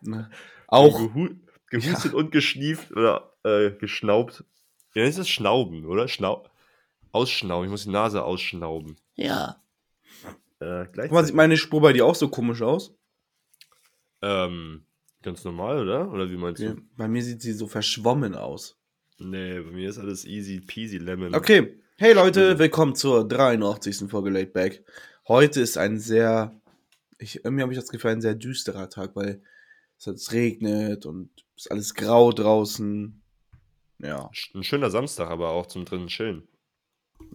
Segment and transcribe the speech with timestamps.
[0.00, 0.30] Ne?
[0.66, 0.98] Auch.
[0.98, 1.28] Gehu
[1.70, 4.44] gehustet und geschnieft oder äh, geschnaubt.
[4.94, 6.08] Ja, ist das Schnauben, oder?
[6.08, 6.44] Schnau
[7.12, 7.66] ausschnauben.
[7.66, 8.96] Ich muss die Nase ausschnauben.
[9.14, 9.62] Ja.
[10.60, 12.94] Äh, Guck mal, sieht meine Spur bei dir auch so komisch aus?
[14.22, 14.84] ähm,
[15.22, 16.10] ganz normal, oder?
[16.12, 16.74] Oder wie meinst Okay.
[16.76, 16.82] du?
[16.96, 18.78] Bei mir sieht sie so verschwommen aus.
[19.18, 21.34] Nee, bei mir ist alles easy peasy lemon.
[21.34, 21.80] Okay.
[21.96, 24.08] Hey Leute, willkommen zur 83.
[24.10, 24.84] Folge Late Back.
[25.28, 26.52] Heute ist ein sehr,
[27.22, 29.42] ich, irgendwie habe ich das Gefühl, ein sehr düsterer Tag, weil
[29.98, 33.22] es, es regnet und es ist alles grau draußen.
[33.98, 34.30] Ja.
[34.54, 36.48] Ein schöner Samstag, aber auch zum drinnen chillen.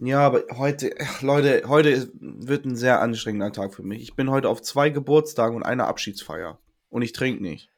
[0.00, 4.02] Ja, aber heute, Leute, heute wird ein sehr anstrengender Tag für mich.
[4.02, 6.58] Ich bin heute auf zwei Geburtstagen und einer Abschiedsfeier.
[6.90, 7.70] Und ich trinke nicht.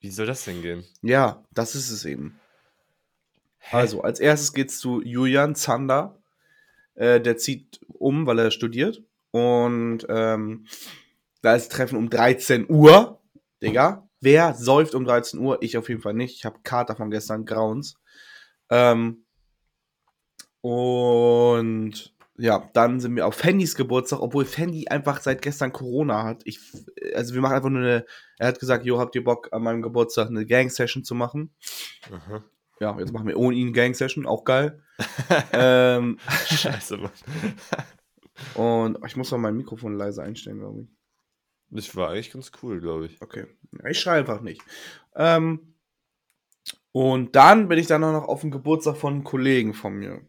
[0.00, 0.84] Wie soll das denn gehen?
[1.02, 2.40] Ja, das ist es eben.
[3.70, 6.18] Also, als erstes geht's zu Julian Zander.
[6.94, 9.02] Äh, der zieht um, weil er studiert.
[9.30, 10.66] Und ähm,
[11.42, 13.20] da ist Treffen um 13 Uhr.
[13.62, 15.58] Digga, wer säuft um 13 Uhr?
[15.60, 16.36] Ich auf jeden Fall nicht.
[16.36, 17.96] Ich habe Kater von gestern, Grauens.
[18.70, 19.24] Ähm,
[20.62, 26.42] und ja, dann sind wir auf Fandys Geburtstag, obwohl Fandy einfach seit gestern Corona hat.
[26.44, 26.60] Ich,
[27.14, 28.06] also wir machen einfach nur eine,
[28.38, 31.54] er hat gesagt, jo, habt ihr Bock an meinem Geburtstag eine Gang-Session zu machen?
[32.10, 32.42] Aha.
[32.80, 34.82] Ja, jetzt machen wir ohne ihn Gang-Session, auch geil.
[35.52, 37.10] ähm, Scheiße, Mann.
[38.54, 41.01] und ich muss mal mein Mikrofon leise einstellen, glaube ich.
[41.74, 43.20] Das war eigentlich ganz cool, glaube ich.
[43.22, 43.46] Okay.
[43.88, 44.60] Ich schreie einfach nicht.
[45.16, 45.74] Ähm,
[46.92, 50.20] und dann bin ich dann auch noch auf dem Geburtstag von einem Kollegen von mir.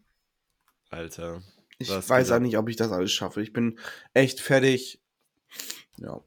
[0.90, 1.42] Alter.
[1.80, 3.42] Ich weiß geht auch nicht, ob ich das alles schaffe.
[3.42, 3.78] Ich bin
[4.14, 5.02] echt fertig.
[5.98, 6.22] Ja.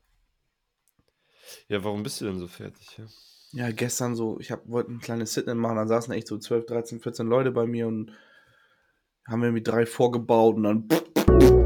[1.69, 2.99] Ja, warum bist du denn so fertig?
[2.99, 3.07] Ja?
[3.53, 6.67] Ja, gestern so, ich hab, wollte ein kleines Sit-In machen, dann saßen echt so 12,
[6.67, 8.13] 13, 14 Leute bei mir und
[9.27, 11.66] haben wir mit drei vorgebaut und dann.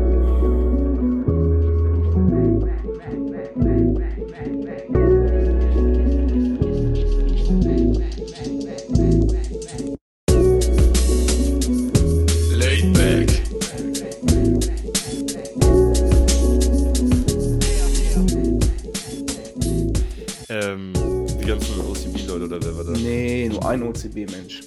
[24.04, 24.60] OCB-Mensch.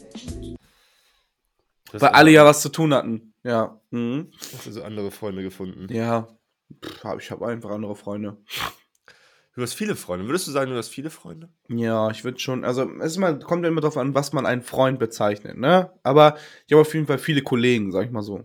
[1.91, 3.33] Weil alle ja was zu tun hatten.
[3.43, 3.79] Ja.
[3.91, 4.31] Mhm.
[4.53, 5.93] Hast du so andere Freunde gefunden?
[5.93, 6.27] Ja.
[6.83, 8.37] Pff, hab- ich habe einfach andere Freunde.
[9.55, 10.25] Du hast viele Freunde.
[10.25, 11.49] Würdest du sagen, du hast viele Freunde?
[11.67, 14.47] Ja, ich würde schon, also es ist mal, kommt ja immer darauf an, was man
[14.47, 15.91] einen Freund bezeichnet, ne?
[16.01, 18.43] Aber ich habe auf jeden Fall viele Kollegen, sag ich mal so.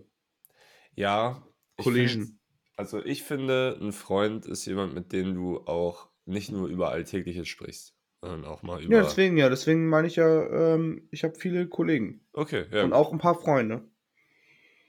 [0.93, 1.41] Ja.
[1.77, 2.09] Kollegen.
[2.09, 2.31] find-
[2.77, 7.47] Also ich finde, ein Freund ist jemand, mit dem du auch nicht nur über Alltägliches
[7.47, 8.95] sprichst, sondern auch mal über...
[8.95, 12.21] Ja, deswegen, ja, deswegen meine ich ja, ähm, ich habe viele Kollegen.
[12.33, 12.83] Okay, ja.
[12.83, 13.83] Und auch ein paar Freunde.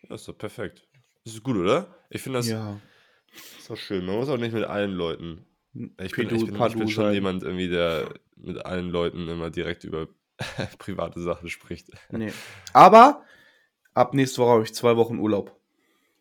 [0.09, 0.89] Das ist doch perfekt.
[1.25, 1.95] Das ist gut, oder?
[2.09, 2.81] Ich finde das ja.
[3.59, 4.05] ist doch schön.
[4.05, 5.47] Man muss auch nicht mit allen Leuten.
[5.73, 9.85] Ich bin, ich bin, ich bin schon jemand irgendwie, der mit allen Leuten immer direkt
[9.85, 10.09] über
[10.79, 11.91] private Sachen spricht.
[12.11, 12.33] Nee.
[12.73, 13.25] Aber
[13.95, 15.57] ab nächste Woche habe ich zwei Wochen Urlaub.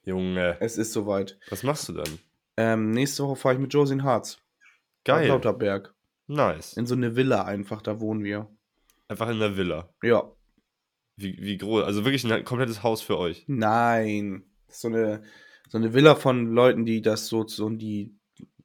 [0.04, 1.38] Junge, Es ist soweit.
[1.50, 2.20] was machst du dann?
[2.58, 4.40] Ähm, nächste Woche fahre ich mit Josie in Harz.
[5.04, 5.28] Geil.
[5.28, 5.94] Lauterberg.
[6.30, 6.74] Nice.
[6.74, 8.48] In so eine Villa einfach, da wohnen wir.
[9.08, 9.90] Einfach in der Villa.
[10.04, 10.32] Ja.
[11.16, 11.84] Wie, wie groß?
[11.84, 13.44] Also wirklich ein komplettes Haus für euch.
[13.48, 14.44] Nein.
[14.68, 15.24] So eine,
[15.68, 18.16] so eine Villa von Leuten, die das so, so die,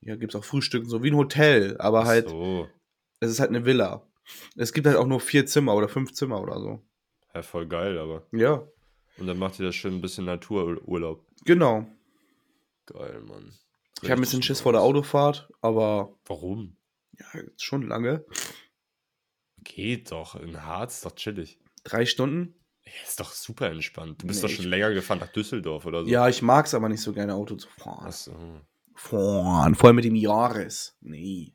[0.03, 2.69] ja, gibt's auch Frühstücken, so wie ein Hotel, aber Ach halt, So.
[3.21, 4.07] es ist halt eine Villa.
[4.57, 6.83] Es gibt halt auch nur vier Zimmer oder fünf Zimmer oder so.
[7.35, 8.27] Ja, voll geil, aber.
[8.33, 8.63] Ja,
[9.19, 11.25] Und dann macht ihr das schön ein bisschen Natururlaub.
[11.45, 11.87] genau.
[12.87, 13.51] Geil, Mann.
[14.03, 14.83] Ich habe ein bisschen Schiss vor der.
[14.83, 16.77] Autofahrt, aber Warum?
[17.19, 18.25] Ja, schon lange.
[19.63, 20.35] Geht doch.
[20.37, 21.59] In Harz ist doch chillig.
[21.85, 22.55] Drei Stunden?
[22.85, 24.23] Ja, ist doch super entspannt.
[24.23, 26.11] Du bist Nee, doch schon länger gefahren nach Düsseldorf oder so.
[26.11, 28.07] Ja, ich mag's aber nicht so gerne, Auto zu fahren.
[28.07, 28.61] Achso.
[28.95, 30.97] Fahren, vor allem mit dem Jahres.
[31.01, 31.55] Nee.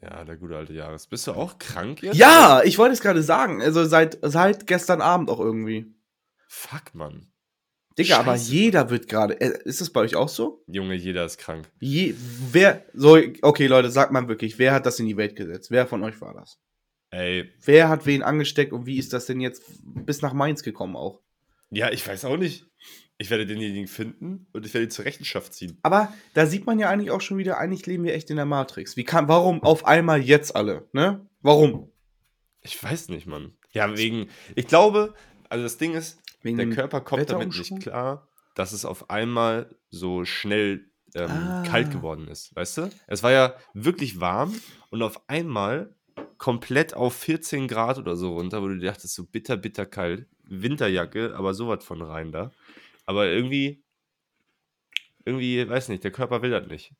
[0.00, 1.06] Ja, der gute alte Jahres.
[1.08, 2.16] Bist du auch krank jetzt?
[2.16, 3.60] Ja, ich wollte es gerade sagen.
[3.60, 5.92] Also seit, seit gestern Abend auch irgendwie.
[6.46, 7.32] Fuck, Mann.
[7.98, 8.52] Digga, aber Scheiße.
[8.52, 9.40] jeder wird gerade.
[9.40, 10.62] Äh, ist das bei euch auch so?
[10.66, 11.68] Junge, jeder ist krank.
[11.80, 12.14] Je,
[12.52, 15.70] wer, so, okay, Leute, sagt mal wirklich, wer hat das in die Welt gesetzt?
[15.70, 16.58] Wer von euch war das?
[17.10, 20.96] Ey, Wer hat wen angesteckt und wie ist das denn jetzt bis nach Mainz gekommen
[20.96, 21.20] auch?
[21.70, 22.66] ja, ich weiß auch nicht.
[23.18, 25.78] Ich werde denjenigen finden und ich werde ihn zur Rechenschaft ziehen.
[25.82, 28.44] Aber da sieht man ja eigentlich auch schon wieder, eigentlich leben wir echt in der
[28.44, 28.96] Matrix.
[28.98, 31.26] Wie kann, warum auf einmal jetzt alle, ne?
[31.40, 31.90] Warum?
[32.60, 33.56] Ich weiß nicht, Mann.
[33.72, 34.28] Ja, wegen.
[34.54, 35.14] Ich glaube,
[35.48, 39.74] also das Ding ist, Wegen der Körper kommt damit nicht klar, dass es auf einmal
[39.90, 41.62] so schnell ähm, Ah.
[41.66, 42.54] kalt geworden ist.
[42.56, 42.90] Weißt du?
[43.06, 44.54] Es war ja wirklich warm
[44.90, 45.94] und auf einmal
[46.38, 50.26] komplett auf 14 Grad oder so runter, wo du dir dachtest, so bitter, bitter kalt.
[50.48, 52.52] Winterjacke, aber sowas von rein da.
[53.04, 53.82] Aber irgendwie,
[55.24, 56.92] irgendwie, weiß nicht, der Körper will das nicht.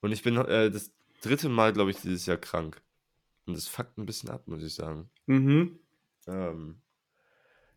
[0.00, 0.92] Und ich bin äh, das
[1.22, 2.82] dritte Mal, glaube ich, dieses Jahr krank.
[3.46, 5.08] Und das fuckt ein bisschen ab, muss ich sagen.
[5.26, 5.78] Mhm.
[6.26, 6.80] Ähm,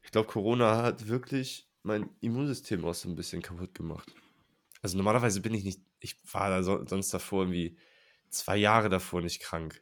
[0.05, 4.13] ich glaube, Corona hat wirklich mein Immunsystem auch so ein bisschen kaputt gemacht.
[4.81, 7.75] Also normalerweise bin ich nicht, ich war da so, sonst davor irgendwie
[8.29, 9.81] zwei Jahre davor nicht krank.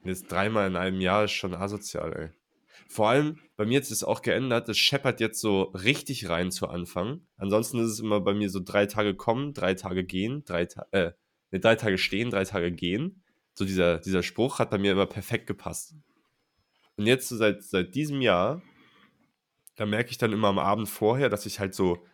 [0.00, 2.28] Und jetzt dreimal in einem Jahr ist schon asozial, ey.
[2.88, 6.68] Vor allem, bei mir hat es auch geändert, das scheppert jetzt so richtig rein zu
[6.68, 7.20] Anfang.
[7.36, 10.86] Ansonsten ist es immer bei mir so drei Tage kommen, drei Tage gehen, drei, Ta
[10.92, 11.12] äh,
[11.50, 13.22] nee, drei Tage stehen, drei Tage gehen.
[13.54, 15.94] So dieser, dieser Spruch hat bei mir immer perfekt gepasst.
[16.96, 18.62] Und jetzt so seit, seit diesem Jahr,
[19.76, 22.04] da merke ich dann immer am Abend vorher, dass ich halt so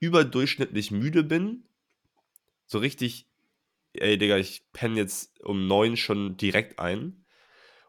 [0.00, 1.64] überdurchschnittlich müde bin.
[2.66, 3.28] So richtig,
[3.92, 7.24] ey Digga, ich penne jetzt um neun schon direkt ein.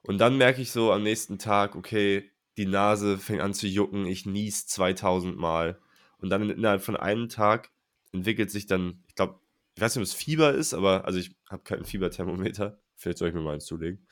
[0.02, 4.06] Und dann merke ich so am nächsten Tag, okay, die Nase fängt an zu jucken,
[4.06, 5.80] ich nies 2000 Mal.
[6.18, 7.72] Und dann innerhalb von einem Tag
[8.12, 9.40] entwickelt sich dann, ich glaube,
[9.76, 12.82] ich weiß nicht, ob es Fieber ist, aber, also ich habe kein Fieberthermometer.
[12.96, 14.06] Vielleicht soll ich mir mal eins zulegen.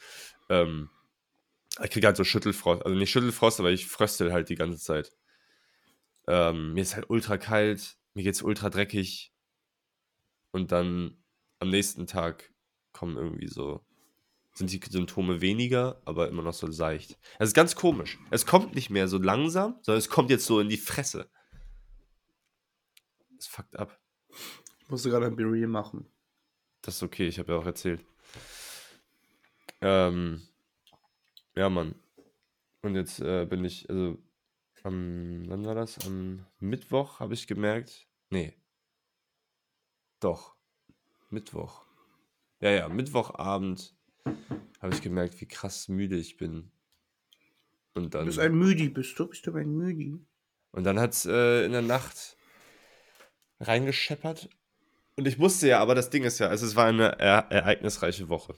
[0.50, 0.90] Ähm,
[1.84, 5.12] ich kriege halt so Schüttelfrost, also nicht Schüttelfrost, aber ich fröstel halt die ganze Zeit.
[6.28, 9.34] Ähm, mir ist halt ultra kalt, mir geht's ultra dreckig.
[10.52, 11.24] Und dann
[11.60, 12.54] am nächsten Tag
[12.92, 13.86] kommen irgendwie so,
[14.54, 17.18] sind die Symptome weniger, aber immer noch so seicht.
[17.38, 18.18] Das ist ganz komisch.
[18.32, 21.30] Es kommt nicht mehr so langsam, sondern es kommt jetzt so in die Fresse.
[23.36, 24.00] Das fuckt ab.
[24.80, 26.12] Ich musste gerade ein Be machen.
[26.82, 28.04] Das ist okay, ich habe ja auch erzählt.
[29.82, 30.42] Ähm,
[31.58, 31.96] ja, Mann.
[32.82, 34.18] Und jetzt äh, bin ich, also,
[34.84, 36.06] am, wann war das?
[36.06, 38.54] Am Mittwoch habe ich gemerkt, nee.
[40.20, 40.56] Doch.
[41.30, 41.86] Mittwoch.
[42.60, 43.96] Ja, ja, Mittwochabend
[44.80, 46.72] habe ich gemerkt, wie krass müde ich bin.
[47.94, 49.28] Und Du dann, bist ein Müdi, bist du?
[49.28, 50.20] Bist du ein Müdi?
[50.72, 52.38] und dann hat es äh, in der Nacht
[53.60, 54.50] reingescheppert.
[55.16, 58.30] Und ich musste ja, aber das Ding ist ja, also es war eine er ereignisreiche
[58.30, 58.54] Woche.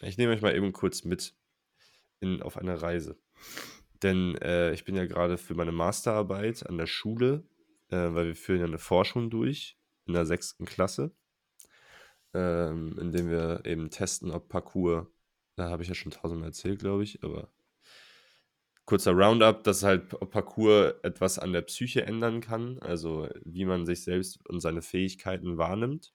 [0.00, 1.34] Ich nehme euch mal eben kurz mit
[2.22, 3.18] in, auf eine Reise.
[4.02, 7.44] Denn äh, ich bin ja gerade für meine Masterarbeit an der Schule,
[7.90, 9.76] äh, weil wir führen ja eine Forschung durch
[10.06, 11.12] in der sechsten Klasse,
[12.34, 15.06] ähm, indem wir eben testen, ob Parcours,
[15.56, 17.48] da habe ich ja schon tausendmal erzählt, glaube ich, aber
[18.84, 24.02] kurzer Roundup, dass halt Parcours etwas an der Psyche ändern kann, also wie man sich
[24.02, 26.12] selbst und seine Fähigkeiten wahrnimmt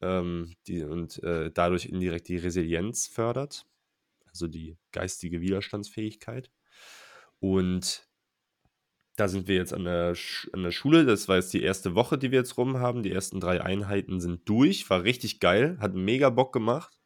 [0.00, 3.66] ähm, die, und äh, dadurch indirekt die Resilienz fördert,
[4.30, 6.50] also die geistige Widerstandsfähigkeit.
[7.38, 8.08] Und
[9.16, 10.14] da sind wir jetzt an der,
[10.52, 11.04] an der Schule.
[11.04, 13.02] Das war jetzt die erste Woche, die wir jetzt rum haben.
[13.02, 14.88] Die ersten drei Einheiten sind durch.
[14.88, 15.76] War richtig geil.
[15.80, 16.98] Hat mega Bock gemacht.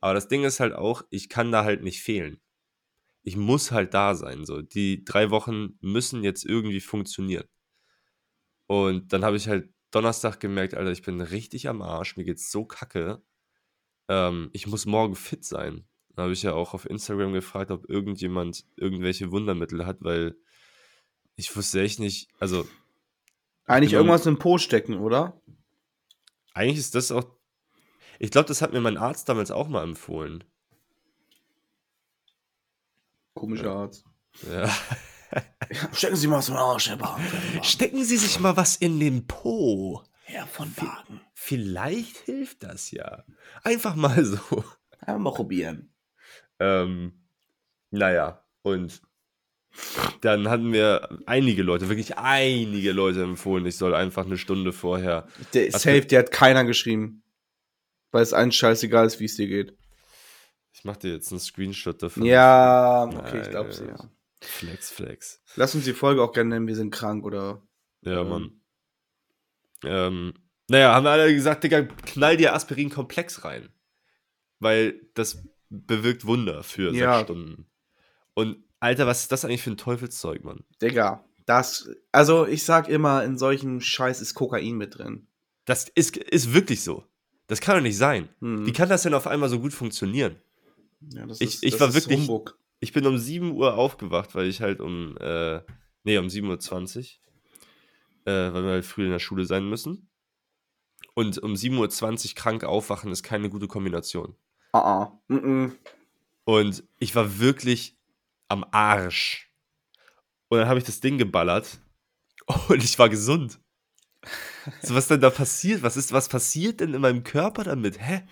[0.00, 2.40] Aber das Ding ist halt auch, ich kann da halt nicht fehlen.
[3.22, 4.44] Ich muss halt da sein.
[4.44, 4.60] So.
[4.60, 7.46] Die drei Wochen müssen jetzt irgendwie funktionieren.
[8.66, 12.16] Und dann habe ich halt Donnerstag gemerkt, Alter, ich bin richtig am Arsch.
[12.16, 13.22] Mir geht's so kacke.
[14.08, 15.86] Ähm, ich muss morgen fit sein.
[16.16, 20.36] Da habe ich ja auch auf Instagram gefragt, ob irgendjemand irgendwelche Wundermittel hat, weil
[21.36, 22.66] ich wusste echt nicht, also
[23.64, 24.00] Eigentlich Genau.
[24.02, 25.40] irgendwas im Po stecken, oder?
[26.54, 27.24] eigentlich ist das auch,
[28.18, 30.44] ich glaube, das hat mir mein Arzt damals auch mal empfohlen.
[33.34, 34.04] Komischer Arzt.
[34.50, 34.68] Ja.
[35.92, 37.24] Stecken Sie mal so einen Arsch, Herr Wagen.
[37.62, 40.02] Stecken Sie sich mal was in den Po.
[40.24, 41.20] Herr von Wagen.
[41.32, 43.24] Vielleicht hilft das ja.
[43.62, 44.38] Einfach mal so.
[45.00, 45.91] Einfach mal probieren.
[46.62, 47.12] Ähm,
[47.90, 49.02] naja, und
[50.20, 55.26] dann hatten wir einige Leute, wirklich einige Leute empfohlen, ich soll einfach eine Stunde vorher.
[55.54, 57.22] Der Safe, der hat keiner geschrieben.
[58.10, 59.74] Weil es allen scheißegal ist, wie es dir geht.
[60.74, 62.24] Ich mache dir jetzt einen Screenshot davon.
[62.24, 63.96] Ja, okay, ich glaub's ja.
[64.42, 65.42] Flex, Flex.
[65.56, 67.62] Lass uns die Folge auch gerne nennen, wir sind krank oder.
[68.02, 68.28] Ja, Ähm.
[68.28, 68.60] Mann.
[69.84, 70.34] Ähm,
[70.68, 73.70] naja, haben wir alle gesagt, Digga, knall dir Aspirin-Komplex rein.
[74.58, 75.42] Weil das
[75.72, 77.18] bewirkt Wunder für Ja.
[77.18, 77.66] sechs Stunden.
[78.34, 80.64] Und, Alter, was ist das eigentlich für ein Teufelszeug, Mann?
[80.80, 81.88] Digga, das.
[82.12, 85.26] Also, ich sag immer, in solchen Scheiß ist Kokain mit drin.
[85.64, 87.04] Das ist, ist wirklich so.
[87.46, 88.28] Das kann doch nicht sein.
[88.40, 88.66] Hm.
[88.66, 90.36] Wie kann das denn auf einmal so gut funktionieren?
[91.10, 92.58] Ja, das Ich- ich das war ist wirklich- Humbug.
[92.80, 95.60] Ich bin um 7 Uhr aufgewacht, weil ich halt um, äh,
[96.04, 97.20] nee, um 7.20
[98.26, 100.08] Uhr, äh, weil wir halt früh in der Schule sein müssen.
[101.14, 104.34] Und um 7.20 Uhr krank aufwachen ist keine gute Kombination.
[104.72, 105.72] Mm -mm.
[106.44, 107.96] Und ich war wirklich
[108.48, 109.50] am Arsch.
[110.48, 111.80] Und dann habe ich das Ding geballert
[112.68, 113.58] und ich war gesund.
[114.82, 115.82] So, was denn da passiert?
[115.82, 118.00] Was ist, was passiert denn in meinem Körper damit?
[118.00, 118.22] Hä?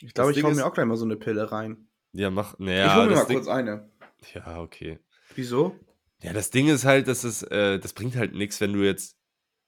[0.00, 1.88] Ich glaube, ich hau mir auch gleich mal so eine Pille rein.
[2.12, 2.54] Ja, mach.
[2.54, 3.90] ich Naja, hol mir das mal Ding, kurz eine.
[4.34, 4.98] ja, okay.
[5.34, 5.76] Wieso?
[6.22, 9.16] Ja, das Ding ist halt, dass es, äh, das bringt halt nichts, wenn du jetzt.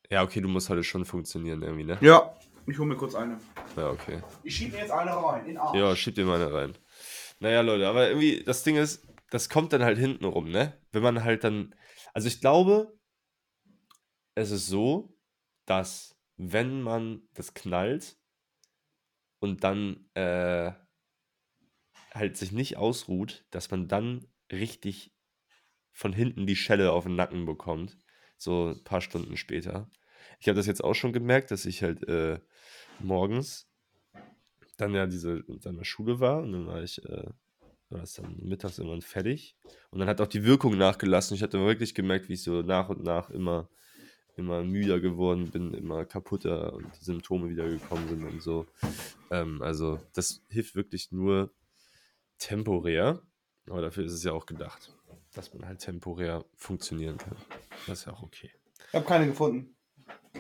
[0.09, 1.99] Ja, okay, du musst halt schon funktionieren irgendwie, ne?
[2.01, 2.35] Ja,
[2.71, 3.41] Ich hole mir kurz eine.
[3.77, 4.23] Ja, okay.
[4.45, 5.45] Ich schieb mir jetzt eine rein.
[5.47, 5.77] In Arsch.
[5.77, 6.79] Ja, schieb dir mal eine rein.
[7.41, 10.79] Naja, Leute, aber irgendwie, das Ding ist, das kommt dann halt hinten rum, ne?
[10.93, 11.75] Wenn man halt dann.
[12.15, 12.97] Also ich glaube,
[14.37, 15.19] es ist so,
[15.67, 18.17] dass wenn man das knallt
[19.41, 20.71] und dann äh,
[22.15, 25.13] halt sich nicht ausruht, dass man dann richtig
[25.91, 27.99] von hinten die Schelle auf den Nacken bekommt.
[28.37, 29.91] So ein paar Stunden später.
[30.39, 32.39] Ich habe das jetzt auch schon gemerkt, dass ich halt äh,
[33.03, 33.67] morgens
[34.81, 37.27] dann ja diese in der Schule war und dann war ich, äh,
[37.91, 39.57] war das dann mittags irgendwann fertig.
[39.91, 41.35] Und dann hat auch die Wirkung nachgelassen.
[41.35, 43.69] Ich hatte wirklich gemerkt, wie ich so nach und nach immer,
[44.37, 48.67] immer müder geworden bin, immer kaputter und die Symptome wieder gekommen sind und so.
[49.31, 51.53] Ähm, also das hilft wirklich nur
[52.39, 53.23] temporär,
[53.69, 54.97] aber dafür ist es ja auch gedacht,
[55.35, 57.37] dass man halt temporär funktionieren kann.
[57.87, 58.51] Das ist ja auch okay.
[58.89, 59.77] Ich habe keine gefunden.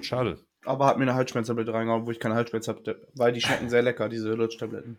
[0.00, 0.38] Schade.
[0.64, 3.06] Aber hat mir eine Halsschmerztablette reingehauen, wo ich keine Halsschmerz hatte.
[3.14, 4.98] Weil die schmecken sehr lecker, diese Lutschtabletten.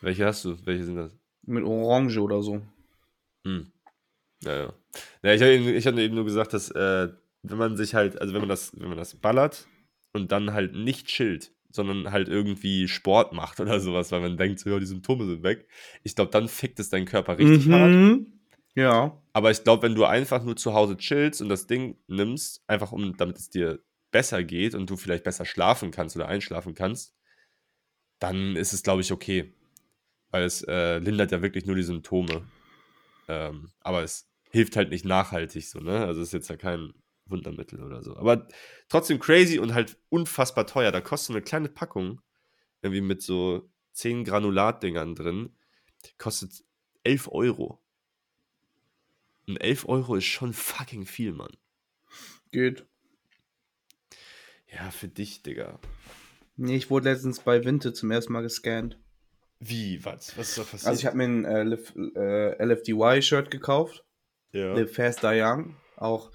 [0.00, 0.56] Welche hast du?
[0.64, 1.16] Welche sind das?
[1.42, 2.62] Mit Orange oder so.
[3.44, 3.70] Hm.
[4.42, 4.72] Ja, ja.
[5.22, 7.08] ja ich habe eben, ich hab eben nur gesagt, dass äh,
[7.42, 9.66] wenn man sich halt, also wenn man das, wenn man das ballert
[10.12, 14.60] und dann halt nicht chillt, sondern halt irgendwie Sport macht oder sowas, weil man denkt,
[14.60, 15.66] so, ja, die Symptome sind weg.
[16.02, 17.90] Ich glaube, dann fickt es deinen Körper richtig hart.
[17.90, 18.26] Mhm.
[18.74, 19.18] Ja.
[19.32, 22.92] Aber ich glaube, wenn du einfach nur zu Hause chillst und das Ding nimmst, einfach
[22.92, 23.80] um, damit es dir
[24.12, 27.16] besser geht und du vielleicht besser schlafen kannst oder einschlafen kannst,
[28.20, 29.52] dann ist es, glaube ich, okay.
[30.30, 32.46] Weil es äh, lindert ja wirklich nur die Symptome.
[33.28, 36.06] Ähm, aber es hilft halt nicht nachhaltig so, ne?
[36.06, 36.94] Also es ist jetzt ja kein
[37.26, 38.16] Wundermittel oder so.
[38.16, 38.46] Aber
[38.88, 40.92] trotzdem crazy und halt unfassbar teuer.
[40.92, 42.20] Da kostet so eine kleine Packung,
[42.82, 45.56] irgendwie mit so 10 Granulatdingern drin,
[46.18, 46.64] kostet
[47.04, 47.82] 11 Euro.
[49.46, 51.56] Und 11 Euro ist schon fucking viel, Mann.
[52.52, 52.86] Geht.
[54.74, 55.78] Ja, für dich, Digga.
[56.56, 58.98] Nee, ich wurde letztens bei Winte zum ersten Mal gescannt.
[59.60, 60.04] Wie?
[60.04, 60.36] Was?
[60.36, 60.86] Was ist da passiert?
[60.88, 64.04] Also ich habe mir ein äh, Liv, äh, LFDY-Shirt gekauft.
[64.52, 64.74] ja.
[64.74, 65.76] Live Fast Die Young.
[65.96, 66.32] Auch.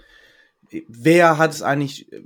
[0.88, 2.24] Wer hat es eigentlich äh,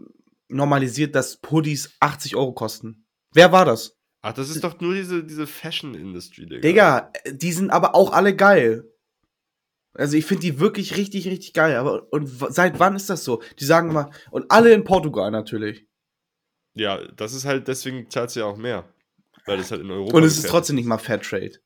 [0.48, 3.06] normalisiert, dass Pullis 80 Euro kosten?
[3.34, 3.98] Wer war das?
[4.22, 6.62] Ach, das ist doch nur diese, diese Fashion-Industry, Digga.
[6.62, 8.88] Digga, die sind aber auch alle geil.
[9.94, 11.76] Also ich finde die wirklich richtig, richtig geil.
[11.76, 13.42] Aber und seit wann ist das so?
[13.60, 15.88] Die sagen immer, und alle in Portugal natürlich.
[16.74, 18.86] Ja, das ist halt, deswegen zahlt sie ja auch mehr.
[19.46, 20.18] Weil das halt in Europa.
[20.18, 21.60] Und es ist trotzdem nicht mal Fairtrade.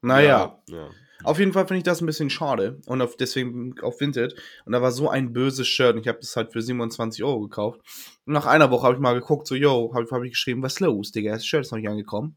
[0.00, 0.60] Naja.
[0.68, 0.76] Ja.
[0.76, 0.90] ja.
[1.22, 2.80] Auf jeden Fall finde ich das ein bisschen schade.
[2.86, 4.34] Und auf, deswegen auf Vinted.
[4.66, 5.94] Und da war so ein böses Shirt.
[5.94, 7.80] Und ich habe das halt für 27 Euro gekauft.
[8.26, 10.74] Und nach einer Woche habe ich mal geguckt, so, yo, habe hab ich geschrieben, was
[10.74, 11.32] ist los, Digga?
[11.32, 12.36] Das Shirt ist noch nicht angekommen.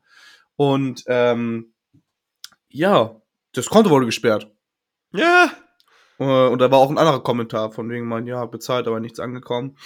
[0.56, 1.74] Und, ähm,
[2.70, 3.22] ja,
[3.54, 4.50] das Konto wurde gesperrt.
[5.12, 5.52] Ja.
[6.20, 9.20] Äh, Und da war auch ein anderer Kommentar von wegen, man, ja, bezahlt, aber nichts
[9.20, 9.78] angekommen.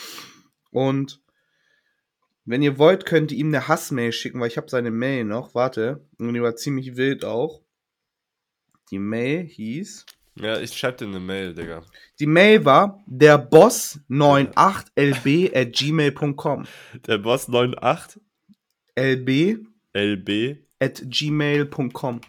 [0.69, 1.21] Und
[2.45, 5.55] wenn ihr wollt, könnt ihr ihm eine Hassmail schicken, weil ich habe seine Mail noch.
[5.55, 6.07] Warte.
[6.17, 7.61] Und die war ziemlich wild auch.
[8.89, 10.05] Die Mail hieß.
[10.35, 11.83] Ja, ich schreib dir eine Mail, Digga.
[12.19, 16.65] Die Mail war der boss98lb at gmail.com.
[17.05, 18.21] Der Boss 98
[18.95, 19.59] lb
[19.93, 20.57] LB.
[20.79, 22.21] at gmail.com.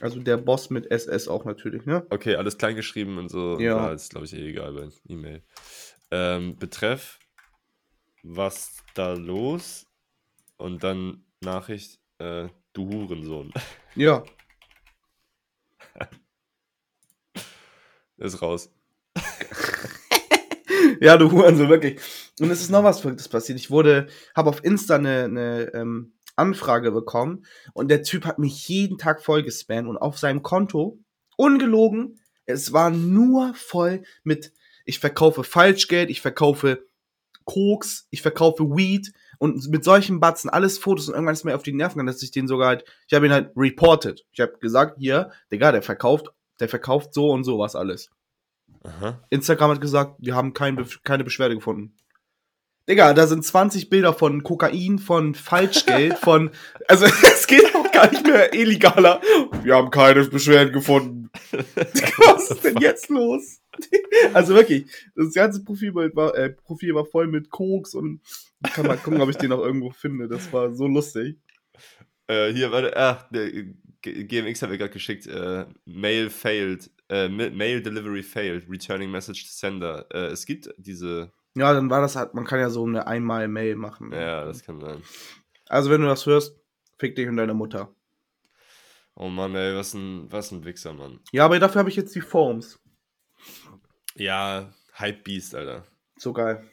[0.00, 2.06] Also der Boss mit SS auch natürlich, ne?
[2.10, 3.58] Okay, alles klein geschrieben und so.
[3.58, 3.86] Ja.
[3.86, 5.42] Ja, ist, glaube ich, eh egal bei E-Mail.
[6.10, 7.18] Ähm, betreff,
[8.28, 9.86] was da los?
[10.56, 13.52] Und dann Nachricht, äh, du Hurensohn.
[13.94, 14.24] Ja.
[18.18, 18.70] Ist raus.
[21.00, 22.00] Ja, du Hurensohn, wirklich.
[22.40, 23.58] Und es ist noch was Verrücktes passiert.
[23.58, 28.68] Ich wurde, habe auf Insta eine, eine ähm, Anfrage bekommen und der Typ hat mich
[28.68, 30.98] jeden Tag voll gespammt und auf seinem Konto,
[31.36, 34.52] ungelogen, es war nur voll mit,
[34.84, 36.85] ich verkaufe Falschgeld, ich verkaufe
[37.46, 41.62] Koks, ich verkaufe Weed und mit solchen Batzen, alles Fotos und irgendwann ist mir auf
[41.62, 44.26] die Nerven gegangen, dass ich den sogar halt, ich habe ihn halt reported.
[44.32, 46.26] Ich habe gesagt, hier, Digga, der verkauft,
[46.60, 48.10] der verkauft so und sowas alles.
[48.82, 49.22] Aha.
[49.30, 51.94] Instagram hat gesagt, wir haben kein, keine Beschwerde gefunden.
[52.88, 56.50] Digga, da sind 20 Bilder von Kokain, von Falschgeld, von.
[56.88, 59.20] Also, es geht auch gar nicht mehr illegaler.
[59.62, 61.30] Wir haben keine Beschwerden gefunden.
[61.52, 63.60] Was ist denn jetzt los?
[64.34, 68.20] Also wirklich, das ganze Profilbild war, äh, Profil war voll mit Koks und
[68.66, 70.26] ich kann mal gucken, ob ich den noch irgendwo finde.
[70.28, 71.36] Das war so lustig.
[72.26, 73.50] Äh, hier, warte, ah, der
[74.02, 79.10] G- GMX hat mir gerade geschickt, äh, Mail failed, äh, Ma- Mail Delivery failed, Returning
[79.10, 80.06] Message to Sender.
[80.12, 83.76] Äh, es gibt diese, Ja, dann war das halt, man kann ja so eine Einmal-Mail
[83.76, 84.12] machen.
[84.12, 85.02] ja, das kann sein.
[85.68, 86.56] Also, wenn du das hörst,
[86.98, 87.94] fick dich und deine Mutter.
[89.14, 91.20] Oh Mann, ey, was ein, was ein Wichser, Mann.
[91.32, 92.78] Ja, aber dafür habe ich jetzt die Forms.
[94.16, 95.86] Ja, Hype Beast, Alter.
[96.16, 96.64] So geil.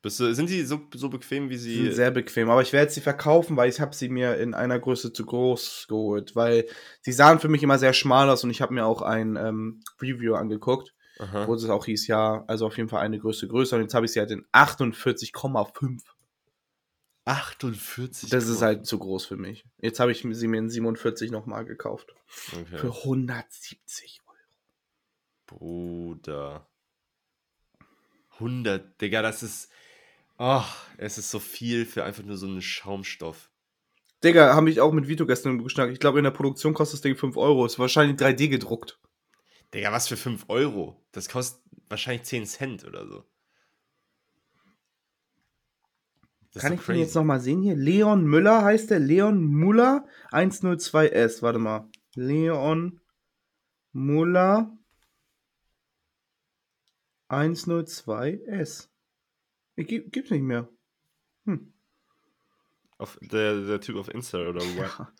[0.00, 1.82] Bist du, sind die so, so bequem, wie sie.
[1.82, 4.78] sind sehr bequem, aber ich werde sie verkaufen, weil ich habe sie mir in einer
[4.78, 6.66] Größe zu groß geholt, weil
[7.02, 9.82] sie sahen für mich immer sehr schmal aus und ich habe mir auch ein ähm,
[10.00, 11.48] Review angeguckt, Aha.
[11.48, 14.06] wo es auch hieß, ja, also auf jeden Fall eine Größe größer und jetzt habe
[14.06, 16.00] ich sie halt in 48,5.
[17.24, 18.30] 48.
[18.30, 19.66] Das ist halt zu groß für mich.
[19.78, 22.14] Jetzt habe ich sie mir in 47 nochmal gekauft.
[22.52, 22.78] Okay.
[22.78, 24.27] Für 170 Euro.
[25.48, 26.68] Bruder.
[28.34, 29.70] 100, Digga, das ist.
[30.36, 33.50] Ach, es ist so viel für einfach nur so einen Schaumstoff.
[34.22, 35.92] Digga, habe ich auch mit Vito gestern geschnackt.
[35.92, 37.66] Ich glaube, in der Produktion kostet das Ding 5 Euro.
[37.66, 39.00] Ist wahrscheinlich 3D gedruckt.
[39.74, 41.04] Digga, was für 5 Euro?
[41.10, 43.24] Das kostet wahrscheinlich 10 Cent oder so.
[46.52, 47.76] Das Kann ich ihn jetzt nochmal sehen hier?
[47.76, 49.00] Leon Müller heißt der.
[49.00, 51.42] Leon Muller 102S.
[51.42, 51.88] Warte mal.
[52.14, 53.00] Leon
[53.92, 54.77] Muller
[57.28, 58.88] 102S.
[59.76, 60.68] Ich geb, gibt's nicht mehr.
[61.44, 61.72] Hm.
[62.98, 65.06] Auf der, der Typ auf Insta oder what?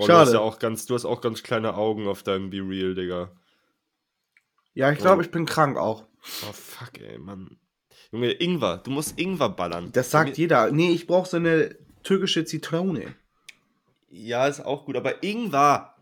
[0.00, 0.20] Oh, Du Schade.
[0.20, 3.32] hast ja auch ganz, du hast auch ganz kleine Augen auf deinem Be Real, Digga.
[4.72, 5.24] Ja, ich glaube, Oh.
[5.24, 6.06] ich bin krank auch.
[6.48, 7.58] Oh fuck, ey, Mann.
[8.12, 9.90] Junge, Ingwer, du musst Ingwer ballern.
[9.90, 10.70] Das sagt Mir- jeder.
[10.70, 13.16] Nee, ich brauche so eine türkische Zitrone.
[14.08, 15.96] Ja, ist auch gut, aber Ingwer.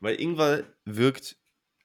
[0.00, 1.36] Weil Ingwer wirkt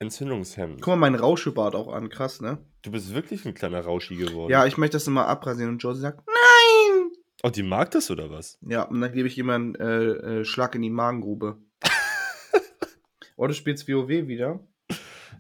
[0.02, 0.82] entzündungshemmend.
[0.82, 2.10] Guck mal, mein Rauschebart auch an.
[2.10, 2.58] Krass, ne?
[2.82, 4.52] Du bist wirklich ein kleiner Rauschi geworden.
[4.52, 5.74] Ja, ich möchte das immer abrasieren.
[5.74, 7.12] Und Josie sagt, nein!
[7.44, 8.58] Oh, die mag das oder was?
[8.62, 11.60] Ja, und dann gebe ich einen äh, äh, Schlag in die Magengrube.
[13.38, 14.60] oh, du spielst WoW wieder?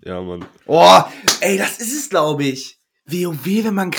[0.03, 0.45] Ja, Mann.
[0.67, 1.01] Oh,
[1.41, 2.79] ey, das ist es, glaube ich.
[3.05, 3.91] WoW, wenn man.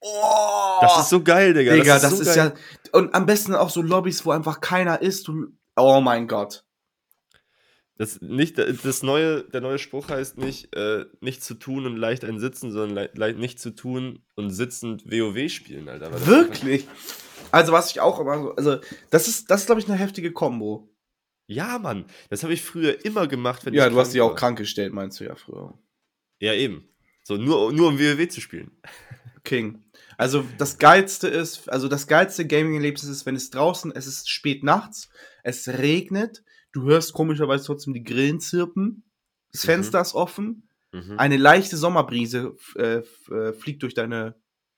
[0.00, 1.74] Oh, Das ist so geil, Digga.
[1.74, 2.52] Digga, das so ist, ja.
[2.92, 5.28] Und am besten auch so Lobbys, wo einfach keiner ist.
[5.28, 6.64] Du, oh mein Gott.
[7.98, 12.24] Das, nicht, das neue, der neue Spruch heißt nicht, äh, nicht zu tun und leicht
[12.24, 16.26] ein Sitzen, sondern le nicht zu tun und sitzend WoW spielen, Alter.
[16.26, 16.86] Wirklich?
[17.50, 18.54] Also, was ich auch immer so.
[18.54, 18.78] Also,
[19.10, 20.88] das ist, das ist glaube ich, eine heftige Kombo.
[21.48, 22.04] Ja, Mann.
[22.30, 24.92] Das habe ich früher immer gemacht, wenn Ja, ich du hast dich auch krank gestellt,
[24.92, 25.76] meinst du ja früher.
[26.38, 26.88] Ja, eben.
[27.24, 28.70] So, nur, nur um WoW zu spielen.
[29.44, 29.82] King.
[30.16, 34.62] Also das geilste ist, also das geilste Gaming-Erlebnis ist, wenn es draußen, es ist spät
[34.62, 35.08] nachts,
[35.42, 39.04] es regnet, du hörst komischerweise trotzdem die Grillen zirpen,
[39.52, 39.66] das Mhm.
[39.66, 41.18] Fenster ist offen, Mhm.
[41.18, 43.02] eine leichte Sommerbrise äh,
[43.32, 44.34] äh, fliegt durch deine,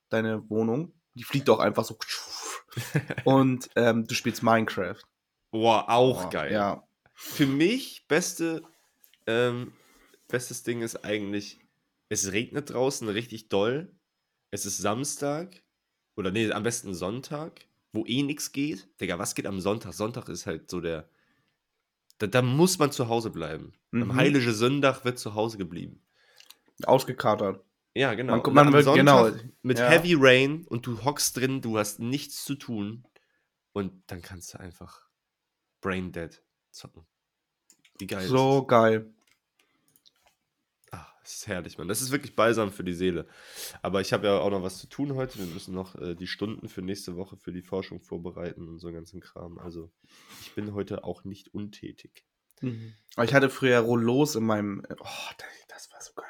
[0.08, 0.92] deine Wohnung.
[1.14, 1.96] Die fliegt auch einfach so.
[3.24, 5.00] Und ähm, du spielst Minecraft.
[5.50, 6.52] Boah, auch Oh, geil.
[6.52, 6.86] Ja.
[7.14, 8.62] Für mich, beste,
[9.26, 9.72] ähm,
[10.28, 11.58] bestes Ding ist eigentlich,
[12.08, 13.92] es regnet draußen richtig doll.
[14.50, 15.62] Es ist Samstag.
[16.16, 17.60] Oder nee, am besten Sonntag,
[17.92, 18.88] wo eh nichts geht.
[19.00, 19.92] Digga, was geht am Sonntag?
[19.94, 21.08] Sonntag ist halt so der.
[22.20, 23.72] Da, da muss man zu Hause bleiben.
[23.92, 24.14] Am Mhm.
[24.14, 26.02] Heilige Sonntag wird zu Hause geblieben.
[26.84, 27.64] Ausgekatert.
[27.94, 28.36] Ja, genau.
[28.42, 29.30] Man- man am wird- genau,
[29.62, 29.88] Mit ja.
[29.88, 33.04] Heavy Rain und du hockst drin, du hast nichts zu tun.
[33.72, 35.08] Und dann kannst du einfach
[35.80, 37.06] Brain Dead zocken.
[37.98, 38.22] Wie geil.
[38.24, 39.12] ist So geil.
[41.22, 41.88] Das ist herrlich, Mann.
[41.88, 43.26] Das ist wirklich balsam für die Seele.
[43.82, 45.38] Aber ich habe ja auch noch was zu tun heute.
[45.38, 48.86] Wir müssen noch äh, die Stunden für nächste Woche für die Forschung vorbereiten und so
[48.88, 49.58] einen ganzen Kram.
[49.58, 49.90] Also
[50.42, 52.24] ich bin heute auch nicht untätig.
[53.16, 54.82] Aber ich hatte früher Rollos in meinem.
[54.90, 55.06] Oh,
[55.38, 56.26] das, das war so geil.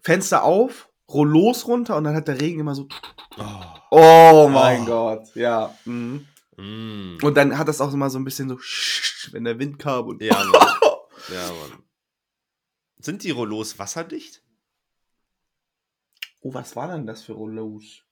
[0.00, 2.88] Fenster auf, Rollos runter und dann hat der Regen immer so.
[3.36, 3.62] Oh.
[3.90, 4.86] Oh mein Oh.
[4.86, 5.74] Gott, ja.
[5.84, 6.26] Mhm.
[6.56, 7.18] Mm.
[7.22, 8.56] Und dann hat das auch immer so ein bisschen so,
[9.32, 10.22] wenn der Wind kam und.
[10.22, 10.52] Ja, Mann.
[11.32, 11.82] ja, Mann.
[13.06, 14.42] Sind die Rollos wasserdicht?
[16.40, 18.02] Oh, was war denn das für Rollos?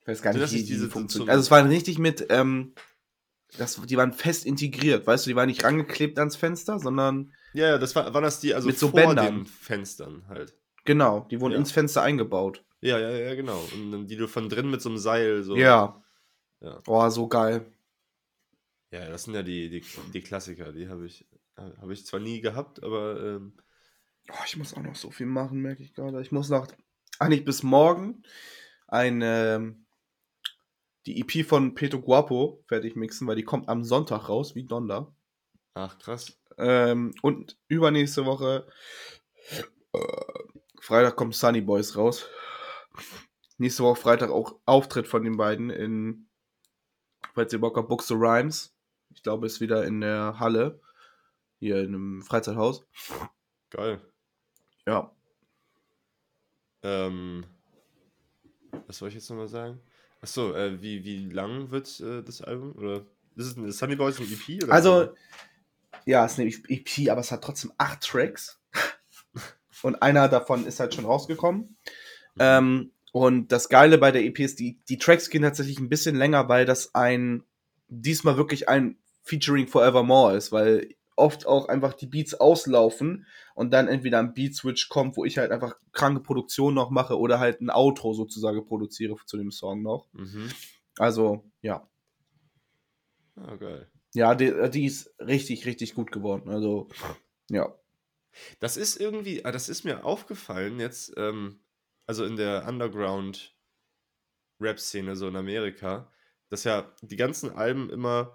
[0.00, 1.26] Ich weiß gar Sind nicht, das wie diese- funktionieren.
[1.28, 2.74] so- Also es waren richtig mit, ähm,
[3.58, 7.68] das, die waren fest integriert, weißt du, die waren nicht rangeklebt ans Fenster, sondern Ja,
[7.68, 9.34] ja, das war, waren das die, also Mit so vor Bändern.
[9.36, 10.56] den Fenstern halt.
[10.84, 11.58] genau, die wurden Ja.
[11.58, 12.64] ins Fenster eingebaut.
[12.80, 13.58] Ja, ja, ja, genau.
[13.72, 15.56] Und dann die du von drin mit so einem Seil so.
[15.56, 16.02] Ja.
[16.60, 16.82] Ja.
[16.88, 17.72] Oh, so geil.
[18.90, 20.72] Ja, das sind ja die, die, die Klassiker.
[20.72, 21.24] Die habe ich,
[21.56, 23.54] habe ich zwar nie gehabt, aber ähm,
[24.30, 26.20] Oh, ich muss auch noch so viel machen, merke ich gerade.
[26.20, 26.66] Ich muss noch,
[27.18, 28.22] eigentlich bis morgen,
[28.88, 29.76] eine,
[31.06, 35.14] die EP von Peto Guapo fertig mixen, weil die kommt am Sonntag raus, wie Donder.
[35.74, 36.38] ach krass.
[36.58, 38.66] Ähm, und übernächste Woche,
[39.92, 40.36] äh,
[40.80, 42.26] Freitag kommt Sunny Boys raus.
[43.58, 46.28] Nächste Woche Freitag auch Auftritt von den beiden in,
[47.34, 48.74] falls ihr Bock habt, Books to Rhymes.
[49.10, 50.80] Ich glaube, ist wieder in der Halle.
[51.58, 52.86] Hier in einem Freizeithaus.
[53.70, 54.00] Geil.
[54.86, 55.10] Ja.
[56.82, 57.44] Ähm,
[58.86, 59.80] was soll ich jetzt nochmal sagen?
[60.20, 62.72] Achso, äh, wie, wie lang wird äh, das Album?
[62.76, 63.04] Oder
[63.36, 64.62] ist es ein Sunny Boys ein EP?
[64.62, 65.14] Oder Also,
[66.04, 68.60] ja, es ist eine EP, aber es hat trotzdem acht Tracks.
[69.82, 71.76] Und einer davon ist halt schon rausgekommen.
[72.38, 76.16] Ähm, Und das Geile bei der EP ist, die, die Tracks gehen tatsächlich ein bisschen
[76.16, 77.42] länger, weil das ein,
[77.88, 83.88] diesmal wirklich ein Featuring Forevermore ist, weil oft auch einfach die Beats auslaufen und dann
[83.88, 87.70] entweder ein Beat-Switch kommt, wo ich halt einfach kranke Produktion noch mache oder halt ein
[87.70, 90.08] Outro sozusagen produziere zu dem Song noch.
[90.12, 90.50] Mhm.
[90.98, 91.88] Also, ja.
[93.36, 93.90] Ah, geil.
[94.14, 96.50] Ja, die, die ist richtig, richtig gut geworden.
[96.50, 96.88] Also,
[97.50, 97.74] ja.
[98.60, 101.60] Das ist irgendwie, ah, das ist mir aufgefallen jetzt, ähm,
[102.06, 106.10] also in der Underground-Rap-Szene, so in Amerika,
[106.48, 108.34] dass ja die ganzen Alben immer,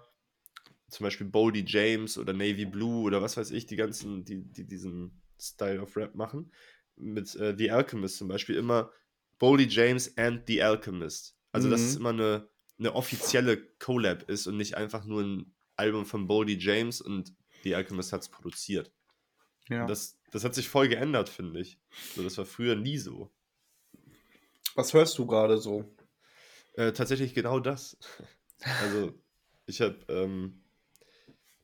[0.92, 4.66] zum Beispiel Boldy James oder Navy Blue oder was weiß ich, die ganzen, die, die
[4.66, 6.52] diesen Style of Rap machen,
[6.96, 8.92] mit äh, The Alchemist zum Beispiel, immer
[9.38, 11.36] Boldy James and The Alchemist.
[11.50, 11.86] Also, dass Mhm.
[11.86, 16.58] es immer eine, eine offizielle Collab ist und nicht einfach nur ein Album von Boldy
[16.58, 18.92] James und The Alchemist hat es produziert.
[19.68, 19.86] ja.
[19.86, 21.78] Das, das hat sich voll geändert, finde ich.
[22.14, 23.32] So, das war früher nie so.
[24.74, 25.84] Was hörst du gerade so?
[26.74, 27.96] Äh, tatsächlich genau das.
[28.80, 29.12] Also,
[29.66, 30.61] ich habe ähm,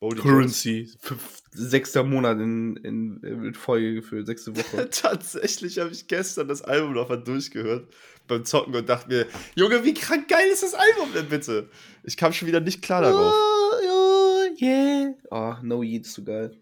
[0.00, 0.90] Boldy Currency.
[1.00, 4.88] Fünf, sechster Monat in, in, in Folge gefühlt, sechste Woche.
[4.90, 7.92] Tatsächlich habe ich gestern das Album noch mal durchgehört
[8.28, 11.68] beim Zocken und dachte mir, Junge, wie krank geil ist das Album denn bitte?
[12.04, 13.34] Ich kam schon wieder nicht klar darauf.
[13.34, 15.14] Oh, oh, yeah.
[15.30, 16.56] Oh, No Yeet ist so geil.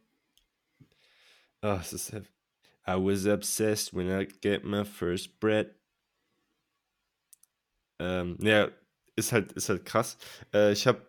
[1.60, 2.12] Ah, es ist
[2.88, 5.74] I was obsessed when I get my first bread.
[7.98, 8.68] Ähm, ja,
[9.16, 10.16] ist halt, ist halt krass.
[10.54, 11.04] Äh, ich habe,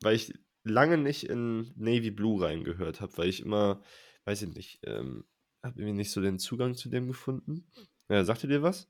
[0.00, 0.32] weil ich
[0.68, 3.82] lange nicht in Navy Blue reingehört habe, weil ich immer,
[4.24, 5.24] weiß ich nicht, ähm,
[5.62, 7.70] habe irgendwie nicht so den Zugang zu dem gefunden.
[8.08, 8.88] Ja, sagt ihr dir was?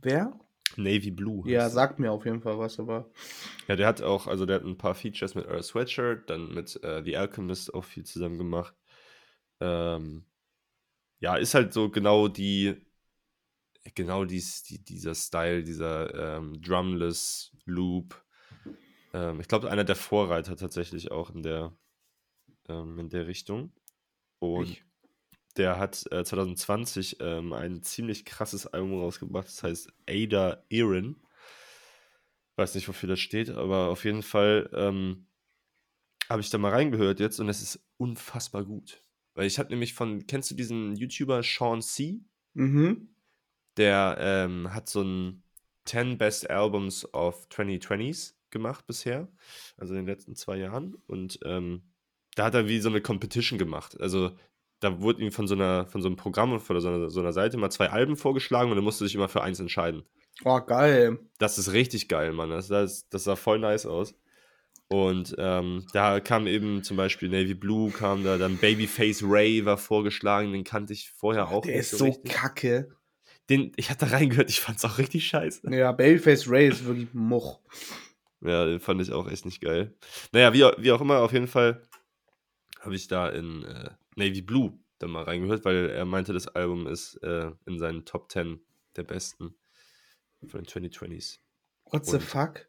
[0.00, 0.38] Wer?
[0.76, 1.48] Navy Blue.
[1.48, 3.10] Ja, sagt mir auf jeden Fall was, aber.
[3.68, 6.82] Ja, der hat auch, also der hat ein paar Features mit Earl Sweatshirt, dann mit
[6.82, 8.74] äh, The Alchemist auch viel zusammen gemacht.
[9.60, 10.24] Ähm,
[11.20, 12.76] ja, ist halt so genau die,
[13.94, 18.22] genau dies, die, dieser Style, dieser ähm, Drumless Loop.
[19.12, 21.72] Ähm, ich glaube, einer der Vorreiter tatsächlich auch in der,
[22.68, 23.72] ähm, in der Richtung.
[24.38, 24.84] Und Ich.
[25.56, 31.16] der hat äh, 2020 ähm, ein ziemlich krasses Album rausgebracht, das heißt Ada Erin.
[32.56, 35.26] Weiß nicht, wofür das steht, aber auf jeden Fall ähm,
[36.28, 39.02] habe ich da mal reingehört jetzt und es ist unfassbar gut.
[39.34, 42.20] Weil ich habe nämlich von, kennst du diesen YouTuber Sean C?
[42.54, 43.14] Mhm.
[43.76, 45.44] Der ähm, hat so ein
[45.84, 49.28] 10 Best Albums of 2020s gemacht bisher,
[49.76, 50.94] also in den letzten zwei Jahren.
[51.06, 51.82] Und ähm,
[52.34, 54.00] da hat er wie so eine Competition gemacht.
[54.00, 54.32] Also
[54.80, 57.20] da wurde ihm von so einer, von so einem Programm und von so einer, so
[57.20, 60.04] einer Seite mal zwei Alben vorgeschlagen und er musste sich immer für eins entscheiden.
[60.44, 61.18] Oh, geil.
[61.38, 62.50] Das ist richtig geil, Mann.
[62.50, 64.14] Das, das, das sah voll nice aus.
[64.90, 69.76] Und ähm, da kam eben zum Beispiel Navy Blue, kam da, dann Babyface Ray war
[69.76, 72.32] vorgeschlagen, den kannte ich vorher auch Der ist so richtig.
[72.32, 72.88] kacke.
[73.50, 75.74] Den, ich hatte da reingehört, ich fand's auch richtig scheiße.
[75.74, 77.58] Ja, Babyface Ray ist wirklich Much.
[78.40, 79.96] Ja, den fand ich auch echt nicht geil.
[80.32, 81.82] Naja, wie, wie auch immer, auf jeden Fall
[82.80, 86.86] habe ich da in äh, Navy Blue dann mal reingehört, weil er meinte, das Album
[86.86, 88.60] ist äh, in seinen Top 10
[88.96, 89.54] der besten
[90.46, 91.38] von den 2020s.
[91.86, 92.66] What the Und- fuck?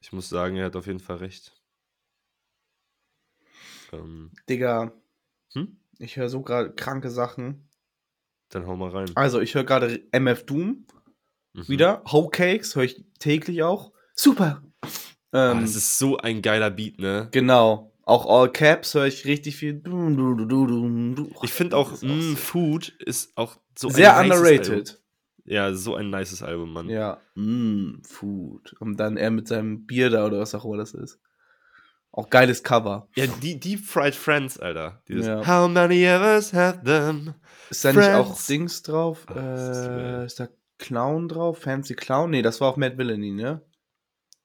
[0.00, 1.52] Ich muss sagen, er hat auf jeden Fall recht.
[3.92, 4.92] Ähm, Digga,
[5.52, 5.76] hm?
[5.98, 7.68] ich höre so gerade kranke Sachen.
[8.50, 9.10] Dann hau mal rein.
[9.16, 10.86] Also, ich höre gerade MF Doom
[11.54, 11.68] Mhm.
[11.68, 12.02] wieder.
[12.12, 13.92] Hoe Cakes höre ich täglich auch.
[14.18, 14.62] Super.
[15.32, 17.28] Ah, Ähm, das ist so ein geiler Beat, ne?
[17.30, 17.92] genau.
[18.04, 19.82] Auch All Caps höre ich richtig viel.
[21.42, 24.70] Ich finde auch, ist mm, so- Food ist auch so sehr ein underrated.
[24.70, 24.94] Album.
[25.44, 26.88] Ja, so ein nices Album, Mann.
[26.88, 28.74] Ja, mm, Food.
[28.80, 31.20] Und dann er mit seinem Bier da oder was auch immer das ist.
[32.10, 33.08] Auch geiles Cover.
[33.14, 35.02] Ja, die Deep Fried Friends, Alter.
[35.06, 35.46] Dieses Ja.
[35.46, 37.34] How many of us have them?
[37.68, 38.46] Ist da nicht auch Friends.
[38.46, 39.26] Dings drauf?
[39.28, 41.58] Ach, das ist äh, ist da Clown drauf?
[41.58, 42.30] Fancy Clown?
[42.30, 43.60] Nee, das war auf Mad Villainy, ne?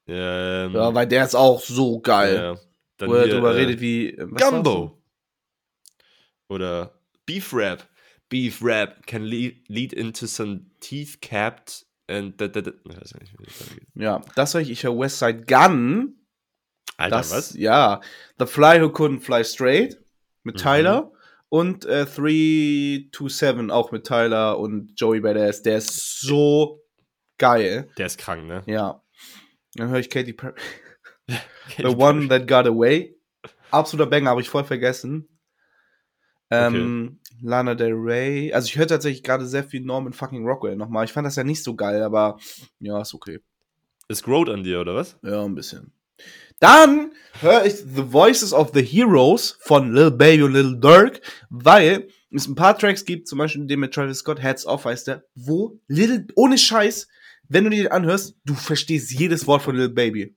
[0.07, 2.35] Ähm, Ja, weil der ist auch so geil.
[2.35, 2.55] ja.
[2.97, 4.09] Dann wo er hier, drüber äh, redet wie.
[4.09, 5.01] äh, Gumbo.
[6.49, 7.87] Oder Beef Rap.
[8.29, 12.71] Beef Rap can lead, lead into some teeth capped and da, da, da.
[13.95, 14.71] Ja, das höre ich.
[14.71, 16.15] Ich höre Westside Gun.
[16.97, 17.53] Alter, das, was?
[17.55, 18.01] Ja.
[18.39, 19.99] The Fly Who Couldn't Fly Straight
[20.43, 20.59] mit Mhm.
[20.59, 21.11] Tyler.
[21.49, 25.61] Und äh, 327 auch mit Tyler und Joey Badass.
[25.61, 26.83] Der ist so
[27.37, 27.89] geil.
[27.97, 28.63] Der ist krank, ne?
[28.65, 29.02] Ja.
[29.75, 30.53] Dann höre ich Katy Perry.
[31.77, 33.15] The One That Got Away.
[33.71, 35.27] Absoluter Banger, habe ich voll vergessen.
[36.51, 38.53] Ähm, Lana Del Rey.
[38.53, 41.05] Also ich höre tatsächlich gerade sehr viel Norman fucking Rockwell nochmal.
[41.05, 42.37] Ich fand das ja nicht so geil, aber
[42.79, 43.39] ja, ist okay.
[44.07, 45.17] Ist Growth an dir, oder was?
[45.23, 45.91] Ja, ein bisschen.
[46.59, 52.07] Dann höre ich The Voices of the Heroes von Lil Baby und Lil Durk, weil
[52.31, 55.23] es ein paar Tracks gibt, zum Beispiel den mit Travis Scott, Heads Off heißt der,
[55.35, 57.07] wo Little, ohne Scheiß,
[57.53, 60.35] wenn du dir den anhörst, du verstehst jedes Wort von Little Baby.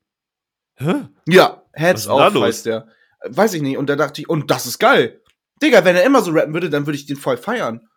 [0.75, 1.09] Hä?
[1.27, 2.89] Ja, Heads Off heißt der.
[3.25, 3.79] Weiß ich nicht.
[3.79, 5.23] Und da dachte ich, und das ist geil.
[5.63, 7.89] Digga, wenn er immer so rappen würde, dann würde ich den voll feiern.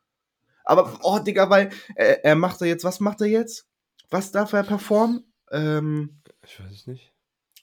[0.63, 3.67] Aber, oh, Digga, weil äh, er macht da jetzt, was macht er jetzt?
[4.10, 5.32] Was darf er performen?
[5.51, 7.12] Ähm, Ich weiß es nicht.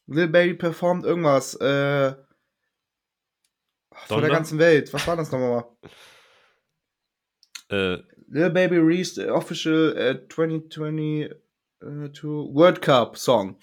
[0.06, 2.14] Lil Baby performt irgendwas, äh,
[3.90, 4.92] vor der ganzen Welt.
[4.92, 5.64] Was war das nochmal?
[7.70, 10.14] Äh, Lil Baby the official äh,
[11.80, 13.58] 2022 World Cup Song.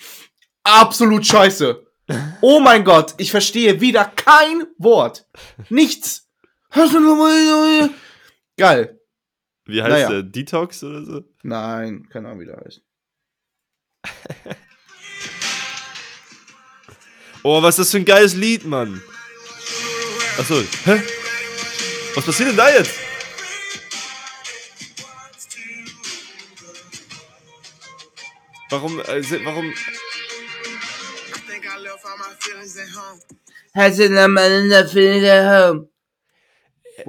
[0.64, 1.86] Absolut scheiße.
[2.42, 5.26] Oh mein Gott, ich verstehe wieder kein Wort.
[5.70, 6.30] Nichts.
[8.58, 9.00] Geil.
[9.66, 10.10] wie heißt Naja.
[10.10, 10.24] der?
[10.24, 11.22] Detox oder so?
[11.44, 12.82] Nein, keine Ahnung, wie der heißt.
[17.46, 19.02] Oh, was ist das für ein geiles Lied, Mann?
[20.40, 21.04] Achso, hä?
[22.16, 22.96] Was passiert denn da jetzt?
[28.74, 29.72] Warum, äh, warum,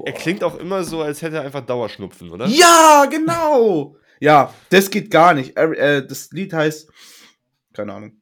[0.04, 2.46] er klingt auch immer so, als hätte er einfach Dauerschnupfen, oder?
[2.48, 3.96] Ja, genau.
[4.20, 5.56] Ja, das geht gar nicht.
[5.56, 6.90] Äh, das Lied heißt,
[7.72, 8.20] keine Ahnung.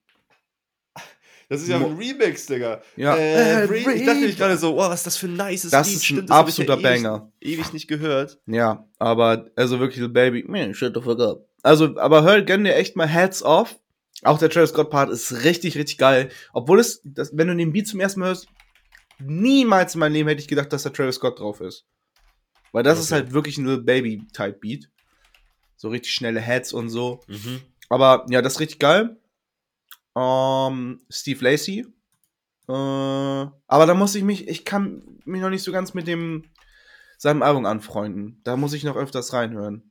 [1.48, 2.80] Das ist ja ein Remix, Digga.
[2.94, 3.16] Ja.
[3.16, 5.72] Äh, Äh, Re ich dachte mich gerade so, oh, was ist das für ein nices
[5.72, 5.96] Das Lied.
[5.96, 7.32] ist ein Stimmt, das hab ich absoluter ja ewig, Banger.
[7.40, 8.38] Ewig nicht gehört.
[8.46, 11.48] Ja, aber also wirklich Baby, man, shut the fuck up.
[11.62, 13.76] Also, aber hör, gönn dir echt mal Heads Off.
[14.24, 16.28] Auch der Travis Scott Part ist richtig, richtig geil.
[16.52, 18.46] Obwohl es, das, wenn du den Beat zum ersten Mal hörst,
[19.18, 21.84] niemals in meinem Leben hätte ich gedacht, dass da Travis Scott drauf ist.
[22.72, 23.22] Weil das ist Okay.
[23.22, 24.88] halt wirklich ein Lil Baby Type Beat.
[25.76, 27.20] So richtig schnelle Heads und so.
[27.26, 27.60] Mhm.
[27.88, 29.16] Aber ja, das ist richtig geil.
[30.16, 31.86] Ähm, Steve Lacey.
[32.68, 36.44] Äh, aber da muss ich mich, ich kann mich noch nicht so ganz mit dem
[37.18, 38.40] seinem Album anfreunden.
[38.44, 39.90] Da muss ich noch öfters reinhören.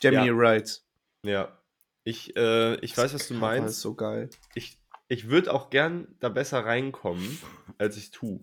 [0.00, 0.32] Gemini Ja.
[0.34, 0.86] Rights.
[1.24, 1.56] Ja.
[2.04, 3.80] Ich, äh, ich weiß, was du Cover ist meinst.
[3.80, 4.30] so geil.
[4.54, 4.78] Ich,
[5.08, 7.38] ich würde auch gern da besser reinkommen,
[7.78, 8.40] als ich tue.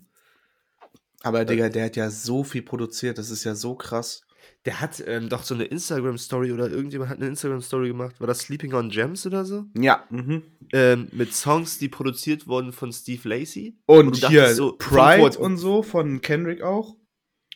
[1.22, 4.22] Aber Digga, der hat ja so viel produziert, das ist ja so krass.
[4.66, 8.20] Der hat ähm, doch so eine Instagram-Story oder irgendjemand hat eine Instagram-Story gemacht.
[8.20, 9.66] War das Sleeping on Gems oder so?
[9.78, 10.44] Ja, mhm.
[10.72, 13.78] Ähm, mit Songs, die produziert wurden von Steve Lacey.
[13.86, 16.96] Und, Und hier so, Pride und so von Kendrick auch.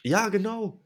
[0.04, 0.81] Ja, genau.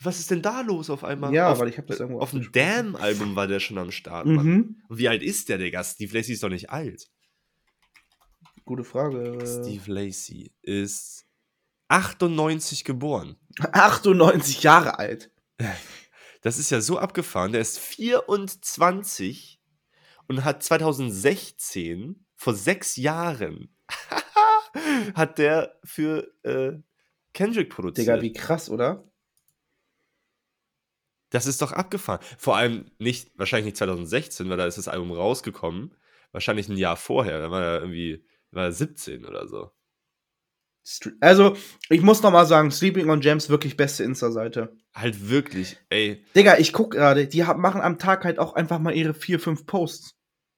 [0.00, 1.32] Was ist denn da los auf einmal?
[1.32, 2.50] Ja, auf, weil ich hab das irgendwo Auf dem.
[2.52, 4.46] Damn-Album war der schon am Start, Mann.
[4.46, 4.82] Mhm.
[4.88, 5.82] Und wie alt ist der, Digga?
[5.82, 7.08] Steve Lacey ist doch nicht alt.
[8.64, 9.38] Gute Frage.
[9.46, 11.24] Steve Lacey ist
[11.88, 13.36] 98 geboren.
[13.72, 15.30] 98 Jahre alt.
[16.42, 17.50] Das ist ja so abgefahren.
[17.50, 19.60] Der ist 24
[20.28, 23.74] und hat 2016, vor sechs Jahren,
[25.14, 26.74] hat der für äh,
[27.32, 28.06] Kendrick produziert.
[28.06, 29.02] Digga, wie krass, oder?
[31.36, 32.24] Das ist doch abgefahren.
[32.38, 35.94] Vor allem nicht, wahrscheinlich nicht 2016, weil da ist das Album rausgekommen.
[36.32, 37.40] Wahrscheinlich ein Jahr vorher.
[37.40, 39.70] Da war er irgendwie, war er 17 oder so.
[41.20, 41.54] Also,
[41.90, 44.74] ich muss noch mal sagen, Sleeping on Gems wirklich beste Insta-Seite.
[44.94, 46.24] Halt wirklich, ey.
[46.34, 49.66] Digga, ich guck gerade, die machen am Tag halt auch einfach mal ihre vier, fünf
[49.66, 50.16] Posts.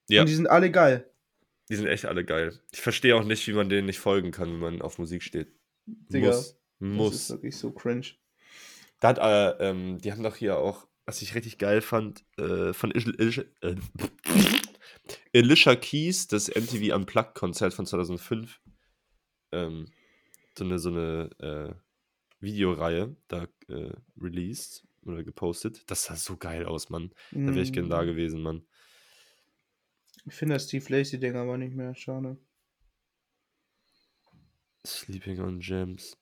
[0.09, 1.11] Ja, Und die sind alle geil.
[1.71, 2.57] die sind echt alle geil.
[2.71, 5.57] Ich verstehe auch nicht, wie man denen nicht folgen kann, wenn man auf Musik steht.
[5.87, 6.37] Digga, Muss.
[6.37, 7.31] Das ist Muss.
[7.31, 8.07] wirklich so cringe.
[9.00, 12.72] Da hat, äh, ähm, die haben doch hier auch, was ich richtig geil fand, äh,
[12.72, 13.76] von Ish- Ish- äh,
[15.34, 18.61] Alicia Keys, das MTV Unplugged-Konzert von 2005.
[19.52, 19.87] Ähm,
[20.56, 21.74] so eine, so eine äh,
[22.40, 25.84] Videoreihe da äh, released oder gepostet.
[25.88, 27.12] Das sah so geil aus, Mann.
[27.44, 28.66] Da wäre ich gern da Mm, gewesen, Mann.
[30.26, 31.92] Ich finde das Steve Lacey-Ding aber nicht mehr.
[31.96, 32.38] Schade.
[34.84, 36.16] Sleeping on Gems.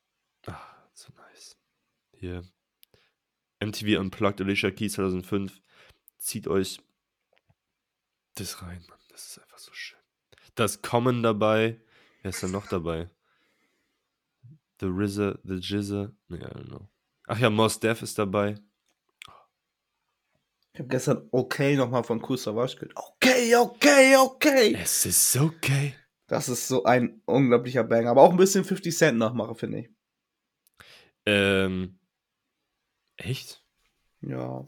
[0.47, 1.57] Ah, so nice.
[2.19, 2.43] Hier.
[3.67, 5.61] MTV Unplugged Alicia Keys 2005.
[6.19, 6.81] Zieht euch
[8.35, 8.99] das rein, Mann.
[9.11, 9.99] Das ist einfach so schön.
[10.55, 11.81] Da ist Common dabei.
[12.23, 13.09] Wer ist da noch dabei?
[14.81, 16.13] The RZA, The Jizza.
[16.29, 16.89] Nee, I don't know.
[17.27, 18.57] Ach ja, Mos Def ist dabei.
[20.73, 22.93] Ich habe gestern okay nochmal von Cool Savage gehört.
[22.95, 24.75] Okay, okay, okay.
[24.75, 25.95] Es ist okay.
[26.27, 28.11] Das ist so ein unglaublicher Banger.
[28.11, 29.91] Aber auch ein bisschen 50 Cent nachmache, finde ich.
[31.25, 31.99] Ähm.
[33.17, 33.65] Echt?
[34.21, 34.67] Ja.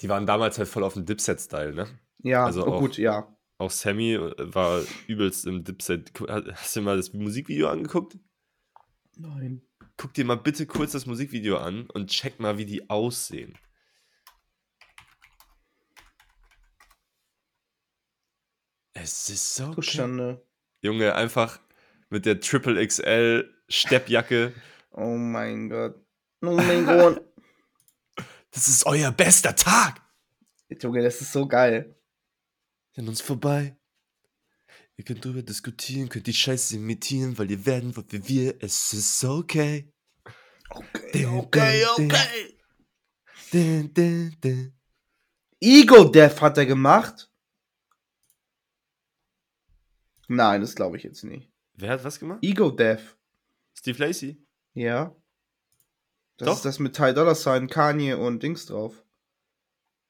[0.00, 1.86] Die waren damals halt voll auf dem Dipset-Style, ne?
[2.22, 3.30] Ja, Also oh, auch- gut, ja.
[3.58, 6.12] Auch Sammy äh, war übelst im Dipset.
[6.28, 8.18] Hast du dir mal das Musikvideo angeguckt?
[9.16, 9.62] Nein.
[9.96, 13.56] Guck dir mal bitte kurz das Musikvideo an und check mal, wie die aussehen.
[18.94, 19.74] Es ist so.
[19.82, 20.44] Schande.
[20.80, 21.60] Junge, einfach
[22.10, 24.52] mit der Triple XL Steppjacke.
[24.92, 25.96] Oh mein Gott.
[26.42, 27.20] Oh mein Gott.
[28.54, 30.00] Das ist euer bester Tag.
[30.80, 31.96] Junge, das ist so geil.
[32.96, 33.76] An uns vorbei.
[34.96, 38.62] Ihr könnt drüber diskutieren, könnt die Scheiße imitieren, weil ihr werden wollt wie wir.
[38.62, 39.92] Es ist okay.
[40.70, 42.56] Okay, okay, okay.
[43.50, 44.72] Dun, dun, dun.
[45.60, 47.28] Ego Death hat er gemacht.
[50.28, 51.50] Nein, das glaube ich jetzt nicht.
[51.74, 52.38] Wer hat was gemacht?
[52.42, 53.16] Ego Death.
[53.76, 54.46] Steve Lacey.
[54.74, 55.14] Ja.
[56.38, 56.56] Das Doch.
[56.56, 59.04] ist das mit Ty Dollar Sign, Kanye und Dings drauf.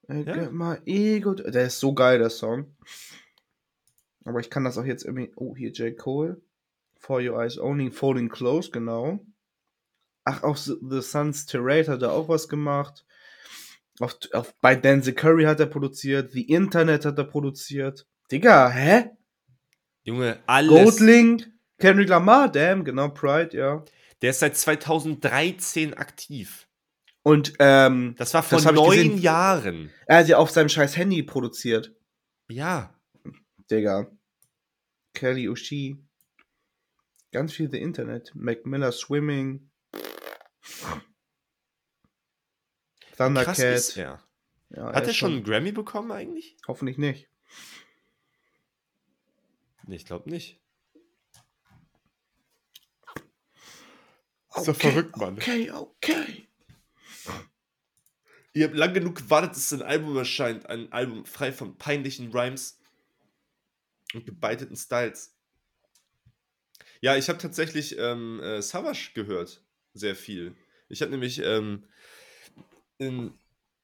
[0.08, 0.50] Äh, Ja.
[0.50, 1.34] mal Ego.
[1.34, 2.76] Der ist so geil, der Song.
[4.24, 5.32] Aber ich kann das auch jetzt irgendwie.
[5.36, 5.96] Oh, hier J.
[5.96, 6.40] Cole.
[6.96, 9.20] For Your Eyes Only, Folding Close, genau.
[10.24, 13.04] Ach, auch The The Sun's Tirade hat er auch was gemacht.
[14.00, 16.32] Auf, auf, bei Denzel Curry hat er produziert.
[16.32, 18.06] The Internet hat er produziert.
[18.32, 19.10] Digga, hä?
[20.04, 20.70] Junge, alles.
[20.70, 21.46] Goldlink?
[21.78, 23.84] Kendrick Lamar, damn, genau, Pride, ja.
[24.22, 26.68] Der ist seit 2013 aktiv.
[27.22, 29.18] Und ähm, Das war vor Das neun.
[29.18, 29.90] Jahren.
[30.06, 31.94] er hat ja auf seinem scheiß Handy produziert.
[32.48, 32.94] Ja.
[33.70, 34.10] Digga.
[35.14, 35.96] Kelly Ushi.
[37.32, 38.32] Ganz viel The Internet.
[38.34, 39.70] Mac Miller Swimming.
[39.92, 41.00] Krass
[43.16, 43.58] Thundercat.
[43.58, 44.22] ist er.
[44.70, 46.56] Ja, Hat ist er schon einen Grammy bekommen eigentlich?
[46.66, 47.28] Hoffentlich nicht.
[49.86, 50.60] Nee, ich glaube nicht.
[54.56, 55.34] Ist doch verrückt, Mann.
[55.36, 56.48] Okay, okay.
[58.52, 60.66] Ihr habt lang genug gewartet, dass ein Album erscheint.
[60.66, 62.78] Ein Album frei von peinlichen Rhymes
[64.14, 65.36] und gebeiteten Styles.
[67.00, 69.64] Ja, ich habe tatsächlich ähm, äh, Savage gehört.
[69.92, 70.54] Sehr viel.
[70.88, 71.84] Ich habe nämlich, ähm,
[72.98, 73.36] in,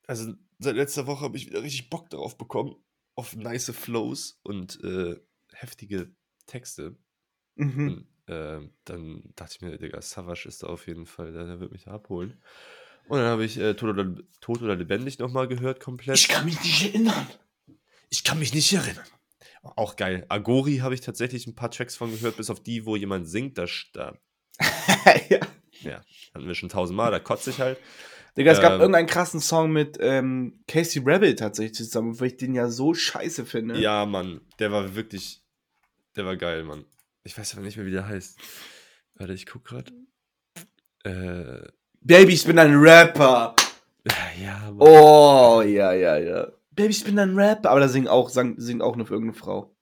[0.06, 2.76] also seit letzter Woche habe ich wieder richtig Bock darauf bekommen.
[3.16, 5.20] Auf nice Flows und äh,
[5.52, 6.14] heftige
[6.46, 6.96] Texte.
[7.56, 7.88] Mhm.
[7.88, 11.60] Und, ähm, dann dachte ich mir, Digga, Savage ist da auf jeden Fall, der, der
[11.60, 12.40] wird mich da abholen.
[13.08, 16.28] Und dann habe ich äh, Tot, oder, Tot oder Lebendig nochmal gehört, komplett.
[16.28, 17.26] kann mich nicht erinnern.
[18.08, 19.04] ich kann mich nicht erinnern.
[19.62, 20.24] Auch geil.
[20.28, 23.58] Agori habe ich tatsächlich ein paar Tracks von gehört, bis auf die, wo jemand singt,
[23.58, 24.16] da, da
[25.28, 25.40] ja.
[25.80, 26.00] ja,
[26.34, 27.78] hatten wir schon tausendmal, da kotze ich halt.
[28.36, 32.36] Digga, es gab Ähm, irgendeinen krassen Song mit ähm, Casey Rebel tatsächlich zusammen, weil ich
[32.36, 33.78] den ja so scheiße finde.
[33.80, 35.42] Ja, Mann, der war wirklich,
[36.14, 36.84] der war geil, Mann.
[37.24, 38.38] Ich weiß aber nicht mehr, wie der heißt.
[39.14, 39.92] Warte, ich guck grad.
[41.04, 41.68] Äh,
[42.00, 43.54] Baby, ich bin ein Rapper.
[44.40, 44.76] ja, Mann.
[44.78, 46.48] Oh, ja, ja, ja.
[46.70, 47.70] Baby, ich bin ein Rapper.
[47.70, 49.74] Aber da singt auch, sang, singt auch nur für irgendeine Frau.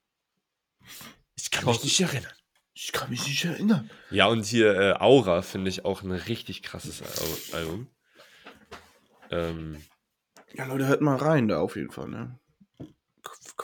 [1.37, 2.33] ich kann mich nicht erinnern.
[2.75, 3.91] Ich kann mich nicht erinnern.
[4.11, 7.89] Ja, und hier äh, Aura finde ich auch ein richtig krasses Al Album.
[9.31, 9.83] Ähm,
[10.55, 12.39] Ja, Leute, hört mal rein da auf jeden Fall, ne?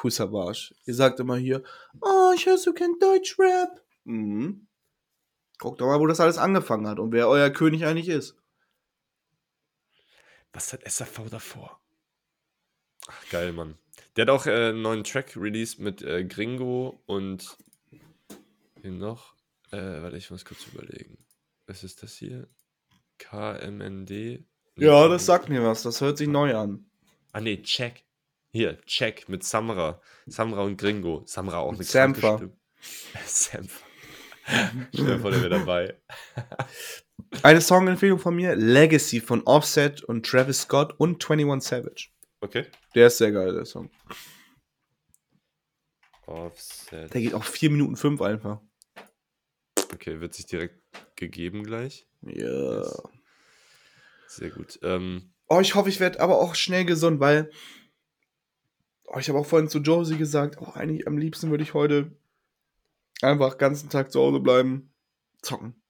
[0.02, 0.74] Cool Savage.
[0.86, 1.62] Ihr sagt immer hier,
[2.00, 3.82] oh, ich höre so kein Deutschrap.
[4.04, 4.66] Mhm.
[5.58, 8.36] Guckt doch mal, wo das alles angefangen hat und wer euer König eigentlich ist.
[10.52, 11.80] was hat SAV davor?
[13.06, 13.76] Ach, geil, Mann.
[14.16, 17.56] Der hat auch äh, einen neuen Track released mit äh, Gringo und
[18.82, 19.34] wem noch?
[19.70, 21.18] Äh, warte, ich muss kurz überlegen.
[21.66, 22.48] Was ist das hier?
[23.18, 24.44] KMND?
[24.76, 25.82] Ja, das sagt mir was.
[25.82, 26.86] Das hört sich neu an.
[27.32, 28.04] Ah, nee, Check.
[28.54, 30.00] Hier, Check mit Samra.
[30.26, 31.24] Samra und Gringo.
[31.26, 32.36] Samra auch eine Sampha.
[32.36, 32.56] Stimme.
[33.26, 33.84] Sampha.
[34.94, 36.00] Stell vor, der wäre dabei.
[37.42, 42.10] Eine Songempfehlung von mir: Legacy von Offset und Travis Scott und 21 Savage.
[42.40, 42.66] Okay.
[42.94, 43.90] Der ist sehr geil, der Song.
[46.26, 47.12] Offset.
[47.12, 48.60] Der geht auch 4 Minuten 5 einfach.
[49.92, 50.78] Okay, wird sich direkt
[51.16, 52.06] gegeben gleich.
[52.22, 52.82] Ja.
[52.82, 53.02] Yes.
[54.28, 54.78] Sehr gut.
[54.82, 57.50] Ähm, Oh, ich hoffe, ich werde aber auch schnell gesund, weil.
[59.06, 62.10] Oh, ich habe auch vorhin zu Josie gesagt, oh, eigentlich am liebsten würde ich heute
[63.22, 64.92] einfach den ganzen Tag zu Hause bleiben,
[65.42, 65.80] zocken.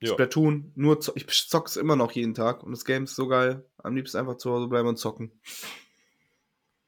[0.00, 0.12] Ja.
[0.12, 3.64] Splatoon, nur zo ich zock's immer noch jeden Tag und das Game ist so geil.
[3.78, 5.32] Am liebsten einfach zu Hause bleiben und zocken.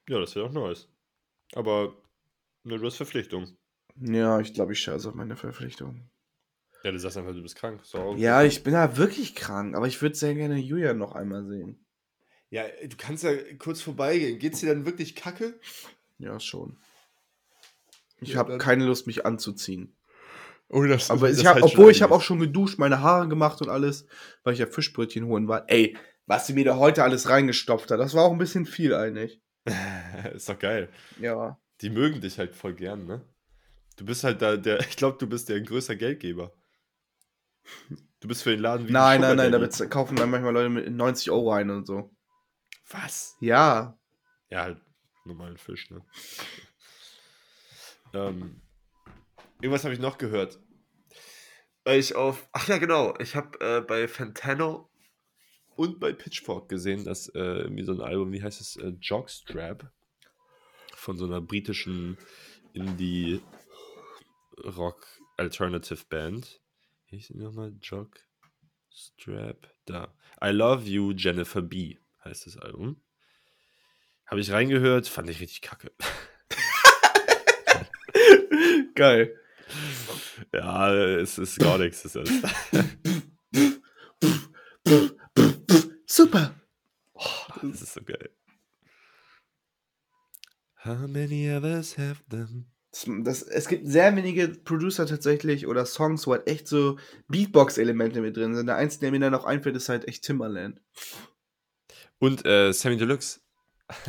[0.08, 0.88] ja, das wäre auch nice.
[1.54, 1.96] Aber
[2.64, 3.56] ne, du hast Verpflichtung.
[3.96, 6.10] Ja, ich glaube, ich scheiße auf meine Verpflichtung.
[6.84, 7.82] Ja, du sagst einfach, du bist krank.
[7.94, 11.44] Auch Ja, ich bin ja wirklich krank, aber ich würde sehr gerne Julia noch einmal
[11.46, 11.84] sehen.
[12.50, 14.38] Ja, du kannst ja kurz vorbeigehen.
[14.38, 15.58] Geht's dir dann wirklich kacke?
[16.18, 16.76] Ja, schon.
[18.20, 19.94] Ich Ja, habe keine Lust, mich anzuziehen.
[20.70, 23.62] Oh, das Aber das ich hab, obwohl ich habe auch schon geduscht, meine Haare gemacht
[23.62, 24.06] und alles,
[24.44, 25.64] weil ich ja Fischbrötchen holen war.
[25.68, 25.96] Ey,
[26.26, 29.40] was sie mir da heute alles reingestopft hat, das war auch ein bisschen viel eigentlich.
[30.34, 30.90] ist doch geil.
[31.20, 31.58] Ja.
[31.80, 33.24] Die mögen dich halt voll gern, ne?
[33.96, 36.52] Du bist halt da der, ich glaube, du bist der größter Geldgeber.
[38.20, 40.68] Du bist für den Laden wie ein Nein, nein, nein, da kaufen dann manchmal Leute
[40.68, 42.10] mit 90 Euro ein und so.
[42.90, 43.36] Was?
[43.40, 43.98] Ja.
[44.50, 44.80] Ja, halt
[45.24, 46.02] normalen Fisch, ne?
[48.14, 48.62] ähm,
[49.60, 50.58] irgendwas habe ich noch gehört.
[51.84, 52.48] Weil ich auf.
[52.52, 53.14] Ach ja, genau.
[53.18, 54.90] Ich habe äh, bei Fantano
[55.76, 58.76] und bei Pitchfork gesehen, dass äh, irgendwie so ein Album, wie heißt es?
[58.76, 59.92] Äh, Jockstrap
[60.94, 62.18] von so einer britischen
[62.72, 63.40] Indie
[64.64, 66.60] Rock Alternative Band.
[67.06, 67.74] Wie hieß die nochmal?
[67.80, 69.68] Jockstrap.
[69.86, 70.14] Da.
[70.42, 71.96] I Love You, Jennifer B.
[72.28, 73.02] heißt das Album.
[74.26, 75.90] Habe ich reingehört, fand ich richtig kacke.
[78.94, 79.34] Geil.
[80.52, 82.04] Ja, es ist gar nichts.
[82.04, 82.18] Ist
[86.06, 86.54] Super.
[87.62, 88.30] Das ist so geil.
[90.84, 92.66] How many others have them?
[93.24, 96.98] Das, es gibt sehr wenige Producer tatsächlich oder Songs, wo halt echt so
[97.28, 98.66] Beatbox-Elemente mit drin sind.
[98.66, 100.80] Der einzige, der mir dann noch einfällt, ist halt echt Timberland.
[102.18, 103.40] Und äh, Sammy Deluxe.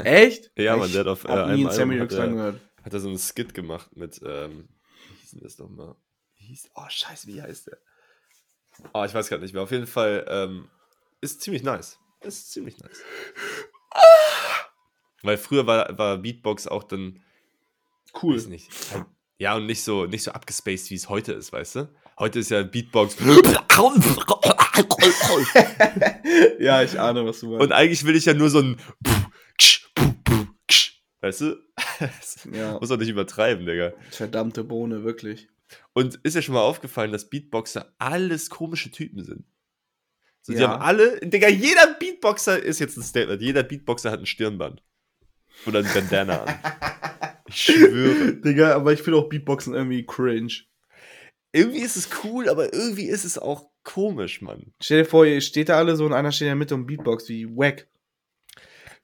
[0.04, 0.52] Echt?
[0.58, 2.62] Ja, man, der hat auf äh, einem Sammy Album hat Deluxe er, angehört.
[2.84, 4.68] hat er so einen Skit gemacht mit, ähm,
[5.10, 5.96] wie hieß denn das nochmal?
[6.38, 7.78] Wie hieß, oh, scheiße, wie heißt der?
[8.94, 9.64] Oh, ich weiß gerade nicht mehr.
[9.64, 10.70] Auf jeden Fall, ähm,
[11.22, 12.00] ist ziemlich nice.
[12.22, 13.02] Ist ziemlich nice.
[15.22, 17.22] Weil früher war, war Beatbox auch dann,
[18.22, 18.36] Cool.
[18.36, 19.06] weiß nicht, halt,
[19.38, 21.90] ja, und nicht so, nicht so abgespaced, wie es heute ist, weißt du?
[22.20, 23.16] Heute ist ja Beatbox.
[26.60, 27.62] ja, ich ahne, was du meinst.
[27.64, 28.76] Und eigentlich will ich ja nur so ein.
[31.22, 31.56] Weißt du?
[32.52, 33.94] ja, Muss doch nicht übertreiben, Digga.
[34.12, 35.48] verdammte Bohne, wirklich.
[35.94, 39.46] Und ist ja schon mal aufgefallen, dass Beatboxer alles komische Typen sind.
[40.42, 40.70] So, die Ja.
[40.70, 43.42] haben alle, Digga, jeder Beatboxer ist jetzt ein Statement.
[43.42, 44.82] Jeder Beatboxer hat ein Stirnband.
[45.66, 46.56] Oder ein Bandana an.
[47.48, 48.34] Ich schwöre.
[48.44, 50.54] Digga, aber ich finde auch Beatboxen irgendwie cringe.
[51.52, 54.74] Irgendwie ist es cool, aber irgendwie ist es auch komisch, Mann.
[54.82, 56.86] Stell dir vor, ihr steht da alle so und einer steht in der Mitte und
[56.86, 57.88] Beatbox wie wack.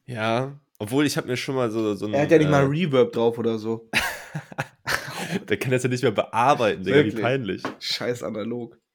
[0.06, 0.60] Ja.
[0.78, 2.14] Obwohl, ich habe mir schon mal so, so ein.
[2.14, 3.90] Er hat ja nicht äh, mal Reverb drauf oder so.
[5.50, 7.64] Der kann das ja nicht mehr bearbeiten, Digga, wie peinlich.
[7.80, 8.78] Scheiß analog.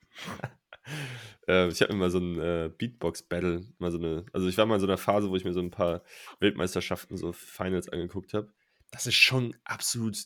[1.49, 4.67] Äh, ich habe mir mal so ein äh, Beatbox-Battle, mal so eine, also ich war
[4.67, 6.03] mal in so einer Phase, wo ich mir so ein paar
[6.39, 8.53] Weltmeisterschaften, so Finals angeguckt habe.
[8.93, 10.17] Das ist schon absolut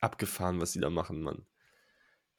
[0.00, 1.46] abgefahren, was die da machen, Mann.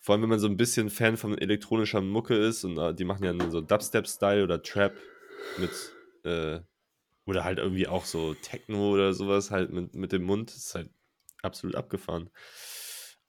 [0.07, 3.03] Vor allem, wenn man so ein bisschen Fan von elektronischer Mucke ist und äh, die
[3.03, 4.95] machen ja so Dubstep-Style oder Trap
[5.57, 5.69] mit,
[6.23, 6.61] äh,
[7.25, 10.49] oder halt irgendwie auch so Techno oder sowas halt mit, mit dem Mund.
[10.49, 10.89] Das ist halt
[11.41, 12.29] absolut abgefahren.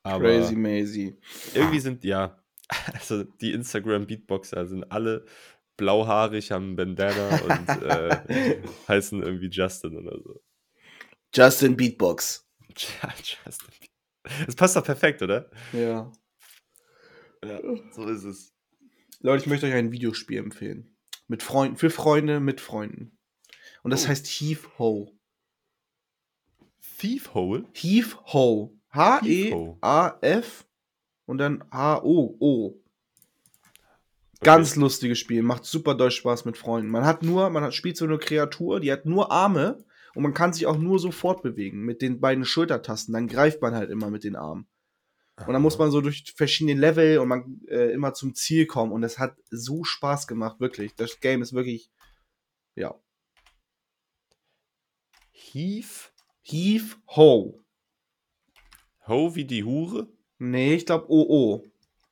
[0.05, 1.19] Aber Crazy Maisie.
[1.53, 2.41] irgendwie sind, ja,
[2.93, 5.25] also die Instagram-Beatboxer sind alle
[5.77, 10.41] blauhaarig, haben Bandana und äh, heißen irgendwie Justin oder so.
[11.35, 12.47] Justin Beatbox.
[13.03, 13.75] Ja, Justin.
[14.47, 15.51] Das passt doch perfekt, oder?
[15.73, 16.13] Ja.
[17.45, 17.61] Ja,
[17.93, 18.55] so ist es.
[19.21, 20.97] Leute, ich möchte euch ein Videospiel empfehlen.
[21.27, 23.19] Mit Freunden, für Freunde, mit Freunden.
[23.83, 24.09] Und das Oh.
[24.09, 25.13] heißt Heave Ho.
[26.99, 27.65] Thief Hole?
[27.75, 28.75] Heave Ho.
[28.93, 30.67] H-E-A-F
[31.27, 32.81] und dann H-O-O.
[34.41, 36.91] Ganz lustiges Spiel, macht super doll Spaß mit Freunden.
[36.91, 39.85] Man hat nur, man hat, spielt so eine Kreatur, die hat nur Arme
[40.15, 43.13] und man kann sich auch nur so fortbewegen mit den beiden Schultertasten.
[43.15, 44.67] Dann greift man halt immer mit den Armen.
[45.47, 48.93] Und dann muss man so durch verschiedene Level und man äh, immer zum Ziel kommen.
[48.93, 50.95] Und es hat so Spaß gemacht, wirklich.
[50.95, 51.91] Das Game ist wirklich,
[52.75, 52.95] ja.
[55.31, 56.11] Heave
[56.51, 57.61] Heave Ho.
[59.07, 60.09] Ho wie die Hure?
[60.39, 61.63] Nee, ich glaube OO.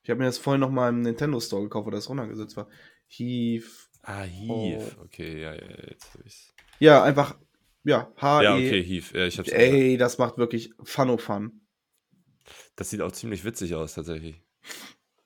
[0.02, 2.68] Ich habe mir das vorhin noch mal im Nintendo Store gekauft, wo das runtergesetzt war.
[3.06, 3.66] Heave.
[4.02, 4.94] Ah, Heave.
[5.04, 6.54] Okay, ja, ja, jetzt hab ich's.
[6.78, 7.38] Ja, einfach,
[7.84, 8.44] ja, H-E.
[8.44, 9.18] Ja, okay, Heave.
[9.18, 11.65] Ja, ich hab's Ey, das macht wirklich Fun Fun.
[12.76, 14.42] Das sieht auch ziemlich witzig aus, tatsächlich.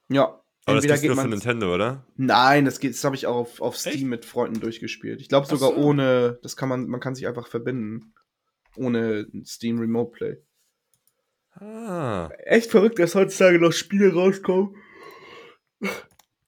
[0.09, 0.41] Ja.
[0.65, 1.27] Aber das entweder geht nur für.
[1.29, 2.05] Nintendo, oder?
[2.17, 4.03] Nein, das, geht- das habe ich auch auf, auf Steam Echt?
[4.05, 5.19] mit Freunden durchgespielt.
[5.21, 5.75] Ich glaube sogar so.
[5.75, 8.13] ohne, das kann man, man kann sich einfach verbinden.
[8.75, 10.37] Ohne Steam Remote Play.
[11.55, 12.29] Ah.
[12.45, 14.75] Echt verrückt, dass heutzutage noch Spiele rauskommen,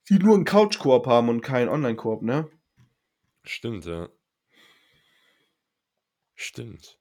[0.10, 2.50] die nur einen Couch-Koop haben und keinen Online-Koop, ne?
[3.44, 4.10] Stimmt, ja.
[6.36, 7.00] Stimmt.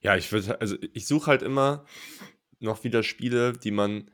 [0.00, 1.84] Ja, ich würde, also ich suche halt immer
[2.60, 4.10] noch wieder Spiele, die man.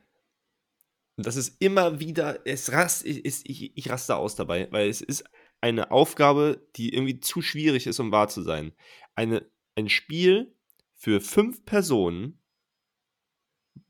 [1.16, 5.24] Das ist immer wieder, es rast, ich, ich, ich raste aus dabei, weil es ist
[5.61, 8.72] eine Aufgabe, die irgendwie zu schwierig ist, um wahr zu sein.
[9.14, 10.57] Eine, ein Spiel
[10.95, 12.41] für fünf Personen,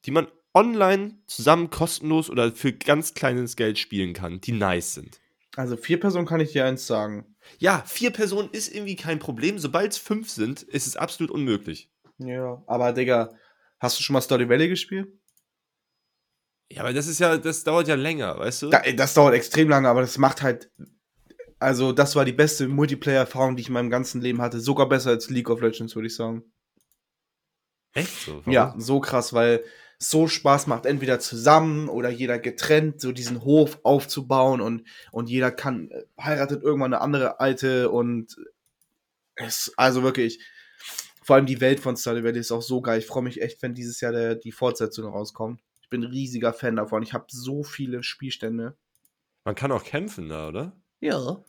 [0.05, 5.21] die man online zusammen kostenlos oder für ganz kleines Geld spielen kann, die nice sind.
[5.57, 7.34] Also vier Personen kann ich dir eins sagen.
[7.59, 9.59] Ja, vier Personen ist irgendwie kein Problem.
[9.59, 11.91] Sobald es fünf sind, ist es absolut unmöglich.
[12.19, 12.63] Ja.
[12.67, 13.35] Aber Digga,
[13.81, 15.09] hast du schon mal Stardew Valley gespielt?
[16.71, 18.71] Ja, aber das ist ja, das dauert ja länger, weißt du?
[18.71, 20.71] Da, das dauert extrem lange, aber das macht halt.
[21.59, 24.61] Also, das war die beste Multiplayer-Erfahrung, die ich in meinem ganzen Leben hatte.
[24.61, 26.43] Sogar besser als League of Legends, würde ich sagen.
[27.93, 28.39] Echt so?
[28.39, 28.53] Warum?
[28.53, 29.63] Ja, so krass, weil
[29.99, 35.51] so Spaß macht, entweder zusammen oder jeder getrennt, so diesen Hof aufzubauen und, und jeder
[35.51, 38.37] kann, äh, heiratet irgendwann eine andere Alte und
[39.37, 40.41] es, also wirklich,
[41.23, 42.99] vor allem die Welt von Stardew Valley ist auch so geil.
[42.99, 45.63] Ich freue mich echt, wenn dieses Jahr der, die Fortsetzung rauskommt.
[45.81, 47.03] Ich bin ein riesiger Fan davon.
[47.03, 48.77] Ich habe so viele Spielstände.
[49.45, 50.77] Man kann auch kämpfen da, oder?
[51.01, 51.43] Ja.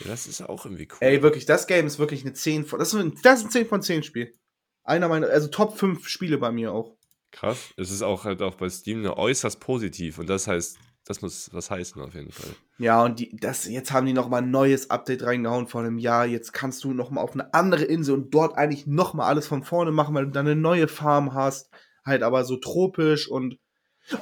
[0.00, 0.98] Ja, das ist auch irgendwie cool.
[1.00, 2.78] Ey, wirklich, das Game ist wirklich eine 10 von.
[2.78, 4.34] Das ist ein, das ist ein 10 von 10 Spiel.
[4.82, 6.96] Einer meiner, also Top 5 Spiele bei mir auch.
[7.34, 7.74] Krass.
[7.76, 11.50] Es ist auch halt auch bei Steam eine äußerst positiv und das heißt, das muss
[11.52, 12.50] was heißen auf jeden Fall.
[12.78, 15.98] Ja, und die, das, jetzt haben die noch mal ein neues Update reingehauen vor einem
[15.98, 16.26] Jahr.
[16.26, 19.46] Jetzt kannst du noch mal auf eine andere Insel und dort eigentlich noch mal alles
[19.46, 21.70] von vorne machen, weil du dann eine neue Farm hast.
[22.06, 23.58] Halt aber so tropisch und.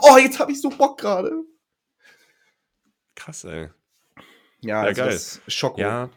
[0.00, 1.32] Oh, jetzt habe ich so Bock gerade.
[3.14, 3.68] Krass, ey.
[4.16, 4.22] Ja,
[4.62, 5.10] Ja, also geil.
[5.12, 5.80] das ist Schocko.
[5.80, 6.10] Ja.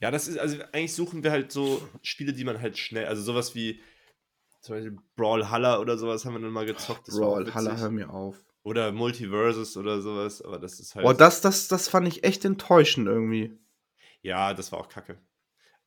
[0.00, 3.22] Ja, das ist, also eigentlich suchen wir halt so Spiele, die man halt schnell, also
[3.22, 3.80] sowas wie
[4.60, 7.08] zum Beispiel Brawlhalla oder sowas haben wir dann mal gezockt.
[7.08, 7.82] Das war auch Brawl, Haller, witzig.
[7.82, 8.36] hör mir auf.
[8.62, 11.06] Oder Multiverses oder sowas, aber das ist halt.
[11.06, 13.58] Oh, das, das, das fand ich echt enttäuschend irgendwie.
[14.22, 15.18] Ja, das war auch kacke.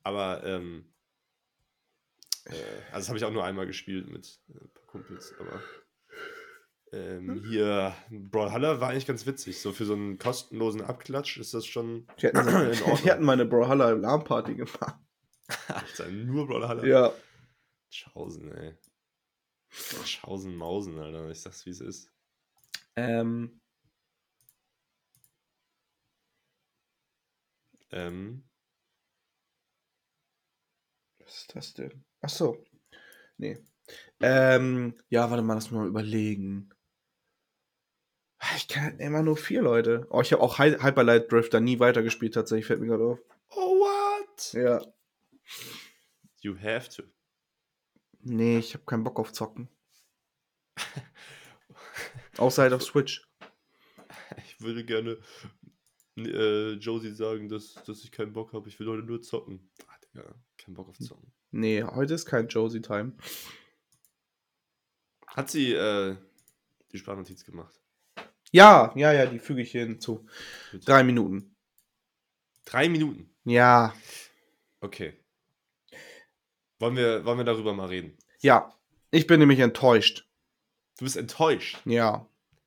[0.01, 0.91] Aber, ähm,
[2.45, 2.51] äh,
[2.91, 5.61] also das habe ich auch nur einmal gespielt mit äh, ein paar Kumpels, aber
[6.91, 9.59] ähm, hier Brawlhalla war eigentlich ganz witzig.
[9.61, 12.99] So für so einen kostenlosen Abklatsch ist das schon Die hatten, in Ordnung.
[13.03, 14.95] die hatten meine Brawlhalla Alarmparty gemacht.
[15.67, 16.85] Alter, nur Brawlhalla.
[16.85, 17.13] Ja.
[17.93, 18.75] Schausen, ey.
[19.69, 21.29] Schausen, Mausen, Alter.
[21.29, 22.11] Ich sag's, wie es ist.
[22.95, 23.61] Ähm,
[27.93, 28.43] Ähm,
[31.19, 32.03] was ist das denn?
[32.21, 32.63] Ach so.
[33.37, 33.59] Nee.
[34.19, 36.69] Ähm, ja, warte mal, lass mal überlegen.
[38.55, 40.07] Ich kann immer nur vier Leute.
[40.09, 43.19] Oh, ich habe auch Hy Hyper Light Drifter nie weitergespielt, tatsächlich, fällt mir gerade auf.
[43.51, 44.53] oh, what?
[44.53, 44.81] Ja.
[46.41, 47.03] You have to.
[48.23, 49.69] Nee, ich habe keinen Bock auf Zocken.
[52.37, 53.27] Außer halt auf Switch.
[54.45, 55.19] Ich würde gerne
[56.17, 58.67] äh, Josie sagen, dass, dass ich keinen Bock habe.
[58.69, 59.69] Ich will heute nur zocken.
[59.87, 61.31] Ah, Digga, kein Bock auf Zocken.
[61.51, 63.13] Nee, heute ist kein Josie-Time.
[65.27, 66.15] Hat sie äh,
[66.91, 67.79] die Sprachnotiz gemacht?
[68.51, 70.25] Ja, ja, ja, die füge ich hier hinzu.
[70.85, 71.55] Drei Minuten.
[72.65, 73.29] Drei Minuten.
[73.43, 73.93] Ja,
[74.83, 75.13] Okay.
[76.83, 78.17] Wollen wir, wollen wir darüber mal reden?
[78.41, 78.71] ja.
[79.09, 80.27] Ich bin nämlich enttäuscht.
[80.97, 81.77] Du bist enttäuscht.
[81.85, 82.25] Ja.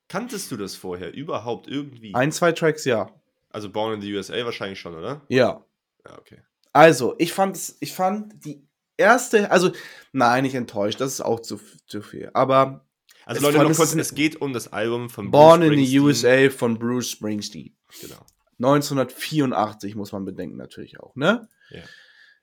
[0.09, 2.15] Kanntest du das vorher überhaupt irgendwie?
[2.15, 3.11] Ein, zwei Tracks, ja.
[3.51, 5.23] also Born in the USA wahrscheinlich schon, oder?
[5.29, 5.65] Ja.
[6.07, 6.39] Ja, okay.
[6.73, 8.65] Also, ich fand ich fand die
[8.97, 9.73] erste, also,
[10.13, 12.31] nein, nicht enttäuscht, das ist auch zu, zu viel.
[12.33, 12.87] Aber
[13.25, 16.01] Also Leute, noch kurz, es geht um das Album von Born Bruce in the.
[16.01, 17.77] USA von Bruce Springsteen.
[18.01, 18.25] Genau.
[18.59, 21.49] 1984 muss man bedenken, natürlich auch, ne?
[21.71, 21.83] Ja.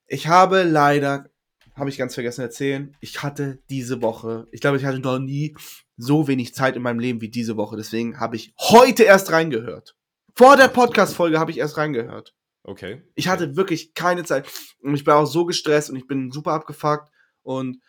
[0.07, 1.29] Ich habe leider,
[1.75, 5.55] habe ich ganz vergessen erzählen, ich hatte diese Woche, ich glaube, ich hatte noch nie
[5.97, 7.77] so wenig Zeit in meinem Leben wie diese Woche.
[7.77, 9.95] Deswegen habe ich heute erst reingehört.
[10.35, 12.33] Vor der Podcast-Folge habe ich erst reingehört.
[12.63, 13.03] Okay.
[13.15, 14.47] Ich hatte wirklich keine Zeit.
[14.81, 17.11] Und ich bin auch so gestresst und ich bin super abgefuckt.
[17.43, 17.81] Und,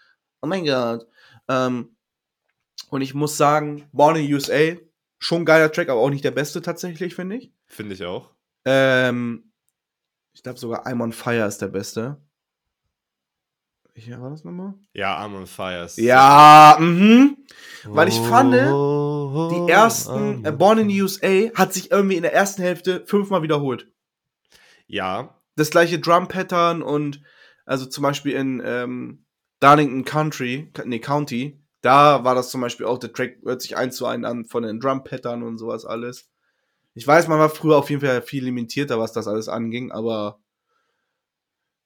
[0.43, 1.07] oh mein Gott.
[1.49, 1.97] Ähm,
[2.91, 4.77] und ich muss sagen, Born in USA,
[5.19, 7.53] schon ein geiler Track, aber auch nicht der beste tatsächlich, finde ich.
[7.67, 8.35] Finde ich auch.
[8.65, 9.53] Ähm,
[10.35, 12.21] ich glaube sogar I'm on Fire ist der beste.
[13.95, 14.75] Welcher war das nochmal?
[14.93, 15.85] Ja, I'm on Fire.
[15.85, 17.37] ist- Ja, mhm.
[17.85, 22.23] Weil ich fand, Oh, Die ersten, äh, Born in the USA hat sich irgendwie in
[22.23, 23.89] der ersten Hälfte fünfmal wiederholt.
[24.87, 27.23] Ja, Das gleiche Drum-Pattern und
[27.67, 29.25] also zum Beispiel in ähm,
[29.61, 33.97] Darlington Country, nee, County, da war das zum Beispiel auch, der Track hört sich eins
[33.97, 36.29] zu eins an von den Drum-Pattern und sowas alles.
[36.95, 40.41] Ich weiß, man war früher auf jeden Fall viel limitierter, was das alles anging, aber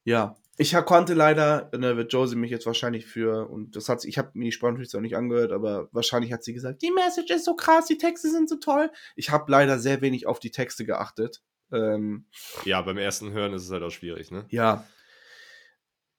[0.05, 0.37] ja.
[0.61, 4.19] Ich konnte leider, ne, wird Josie mich jetzt wahrscheinlich für, und das hat sie, ich
[4.19, 7.45] habe mir die Sprachnachricht auch nicht angehört, aber wahrscheinlich hat sie gesagt, die Message ist
[7.45, 8.91] so krass, die Texte sind so toll.
[9.15, 11.43] Ich habe leider sehr wenig auf die Texte geachtet.
[11.73, 12.27] Ähm,
[12.65, 14.47] ja, beim ersten Hören ist es halt auch schwierig, ne?
[14.51, 14.85] ja.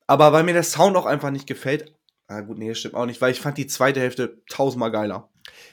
[0.08, 1.94] Aber weil mir der Sound auch einfach nicht gefällt,
[2.28, 5.30] ah gut, nee, das stimmt auch nicht, weil ich fand die zweite Hälfte tausendmal geiler.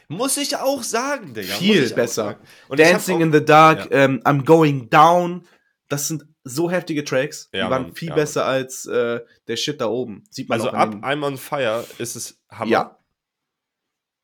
[0.08, 1.54] Muss ich auch sagen, Digga.
[1.54, 2.38] Viel besser.
[2.68, 4.04] Dancing in the Dark, Ja.
[4.04, 5.46] ähm, I'm Going Down,
[5.88, 9.56] das sind so heftige Tracks, Ja, die waren Mann, viel ja, besser als äh, der
[9.56, 10.22] Shit da oben.
[10.30, 12.70] Sieht man Also ab I'm on Fire ist es Hammer.
[12.70, 12.98] Ja.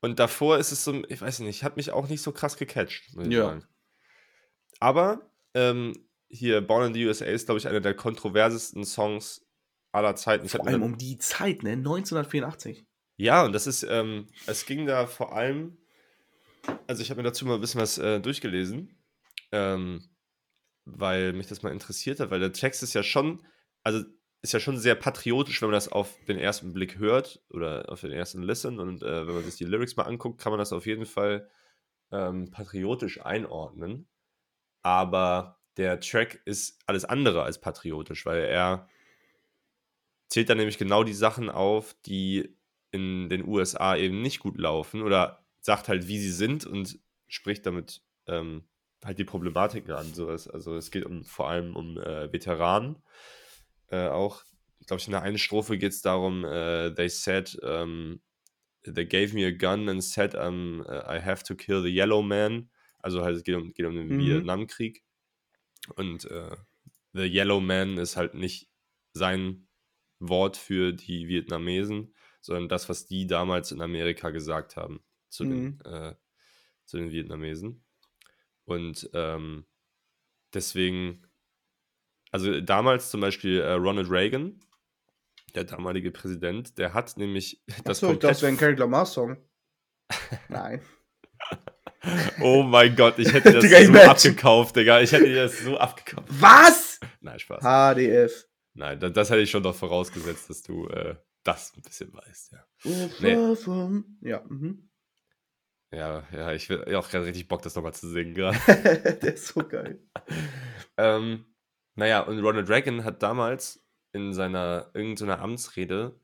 [0.01, 3.11] Und davor ist es so, ich weiß nicht, hat mich auch nicht so krass gecatcht,
[3.29, 3.47] Ja.
[3.47, 3.65] sagen.
[4.81, 5.93] Aber ähm,
[6.29, 9.45] hier, Born in the USA ist, glaube ich, einer der kontroversesten Songs
[9.93, 10.49] aller Zeiten.
[10.49, 11.73] Vor allem um die Zeit, ne?
[11.73, 12.85] 1984.
[13.17, 15.77] Ja, und das ist, ähm, es ging da vor allem,
[16.87, 18.97] also ich habe mir dazu mal ein bisschen was äh, durchgelesen,
[19.53, 20.03] ähm,
[20.85, 23.45] weil mich das mal interessiert hat, weil der Text ist ja schon,
[23.83, 24.05] also
[24.43, 28.01] ist ja schon sehr patriotisch, wenn man das auf den ersten Blick hört oder auf
[28.01, 28.81] den ersten Listen.
[28.81, 31.49] Und äh, wenn man sich die Lyrics mal anguckt, kann man das auf jeden Fall
[32.11, 34.09] ähm, patriotisch einordnen.
[34.83, 38.89] Aber der Track ist alles andere als patriotisch, weil er
[40.29, 42.59] zählt dann nämlich genau die Sachen auf, die
[42.91, 47.65] in den USA eben nicht gut laufen oder sagt halt, wie sie sind und spricht
[47.65, 48.69] damit ähm,
[49.05, 50.13] halt die Problematiken an.
[50.15, 50.49] Sowas.
[50.49, 52.97] Also es geht um, vor allem um äh, Veteranen
[53.89, 54.43] äh, auch,
[54.87, 58.21] glaube ich, in der einen Strophe geht es darum, äh, they said, um,
[58.85, 62.71] they gave me a gun and said, um, I have to kill the yellow man.
[62.99, 64.19] Also halt, es geht um, geht um den Mhm.
[64.19, 65.05] Vietnamkrieg.
[65.97, 66.57] Und äh,
[67.13, 68.71] the yellow man ist halt nicht
[69.13, 69.69] sein
[70.19, 75.79] Wort für die Vietnamesen, sondern das, was die damals in Amerika gesagt haben zu, Mhm.
[75.79, 76.15] den, äh,
[76.87, 77.82] zu den Vietnamesen.
[78.65, 79.67] Und ähm,
[80.55, 81.27] deswegen,
[82.31, 84.61] also damals zum Beispiel äh, Ronald Reagan,
[85.55, 89.37] der damalige Präsident, der hat nämlich das Achso, ich dachte, das wäre ein Kendrick Lamar-Song.
[90.49, 90.83] Nein.
[92.41, 95.01] Oh mein Gott, ich hätte das Digga, so abgekauft, Digga.
[95.01, 96.29] Ich hätte dir das so abgekauft.
[96.29, 97.01] Was?
[97.21, 97.63] Nein, Spaß.
[97.63, 98.47] HDF.
[98.75, 102.53] Nein, das, das hätte ich schon doch vorausgesetzt, dass du äh, das ein bisschen weißt,
[102.53, 102.67] ja.
[103.21, 104.29] Nee.
[104.29, 104.43] Ja.
[104.49, 104.91] Mhm.
[105.93, 108.59] Ja, ja, ich will auch gerade richtig Bock, das nochmal zu singen gerade.
[109.23, 110.01] Der ist so geil.
[110.97, 111.45] ähm,
[111.95, 116.19] naja, und Ronald Reagan hat damals in seiner irgendeiner Amtsrede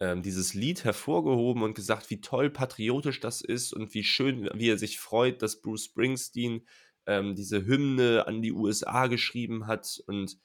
[0.00, 4.68] ähm, dieses Lied hervorgehoben und gesagt, wie toll patriotisch das ist und wie schön, wie
[4.68, 6.66] er sich freut, dass Bruce Springsteen
[7.06, 10.38] ähm, diese Hymne an die USA geschrieben hat und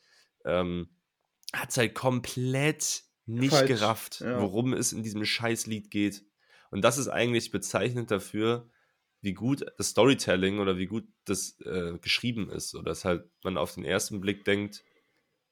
[0.46, 0.90] ähm,
[1.54, 4.40] hat es halt komplett nicht Falsch, gerafft, ja.
[4.40, 6.24] worum es in diesem Scheißlied geht.
[6.72, 8.70] Und das ist eigentlich bezeichnend dafür,
[9.22, 12.76] wie gut das Storytelling oder wie gut das äh, geschrieben ist.
[12.76, 14.84] Oder dass halt man auf den ersten Blick denkt,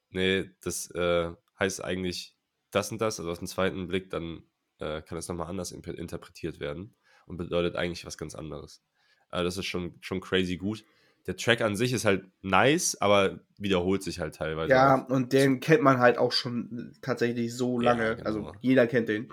[0.09, 2.35] nee, das äh, heißt eigentlich
[2.71, 3.19] das und das.
[3.19, 4.43] Also auf den zweiten Blick dann
[4.79, 6.95] äh, kann es nochmal anders interpretiert werden
[7.25, 8.83] und bedeutet eigentlich was ganz anderes.
[9.29, 10.83] Also das ist schon, schon crazy gut.
[11.27, 14.71] Der Track an sich ist halt nice, aber wiederholt sich halt teilweise.
[14.71, 15.09] Ja, auch.
[15.09, 18.15] und den kennt man halt auch schon tatsächlich so Ja, lange.
[18.17, 18.27] genau.
[18.27, 19.29] Also jeder kennt den.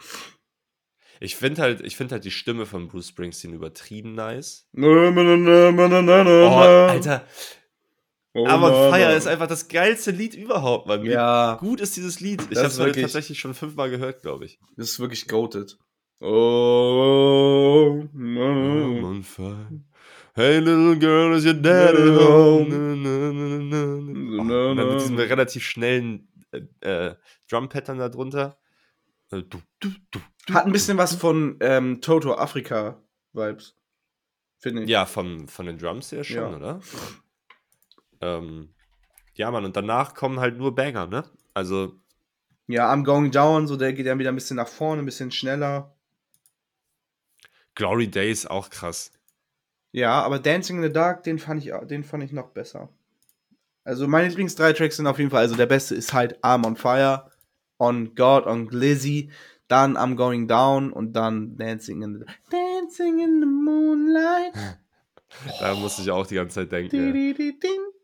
[1.23, 4.69] Ich finde halt, ich finde halt die Stimme von Bruce Springsteen übertrieben nice.
[4.77, 4.83] Oh,
[6.89, 7.25] Alter,
[8.35, 9.17] Oh, aber Mann, Fire Mann.
[9.17, 11.05] ist einfach das geilste Lied überhaupt, Mann.
[11.05, 12.41] Ja, gut ist dieses Lied?
[12.51, 14.59] Ich habe es tatsächlich schon fünfmal gehört, glaube ich.
[14.77, 15.79] das ist wirklich goated.
[16.21, 19.05] Oh, I'm mm.
[19.05, 19.67] on fire.
[20.35, 22.69] Hey little girl, is your dad at home?
[22.71, 23.59] Na, na,
[24.45, 24.71] na.
[24.71, 27.17] Oh, mit diesem relativ schnellen äh, äh,
[27.51, 28.57] Drum-Pattern da drunter.
[29.31, 30.21] Äh, du, du, du,
[30.51, 33.01] Hat ein bisschen was von ähm, Toto Afrika
[33.33, 33.77] Vibes.
[34.59, 34.89] Finde ich.
[34.89, 36.57] Ja, von, von den Drums her schon, Ja.
[36.57, 36.81] oder?
[38.21, 38.75] Ähm,
[39.35, 41.25] ja, Mann, und danach kommen halt nur Banger, ne?
[41.55, 41.97] Also,
[42.69, 45.31] Ja, I'm Going Down, so der geht dann wieder ein bisschen nach vorne, ein bisschen
[45.33, 45.95] schneller.
[47.75, 49.13] Glory Days auch krass.
[49.93, 52.89] Ja, aber Dancing in the Dark, den fand ich, den fand ich noch besser.
[53.85, 56.65] Also meine Lieblings drei Tracks sind auf jeden Fall, also der beste ist halt I'm
[56.67, 57.31] on Fire,
[57.79, 59.31] On God, On Glizzy,
[59.73, 64.55] dann I'm Going Down und dann Dancing in the Dancing in the Moonlight.
[65.61, 66.91] Da musste ich auch die ganze Zeit denken.
[66.91, 67.59] Di, di,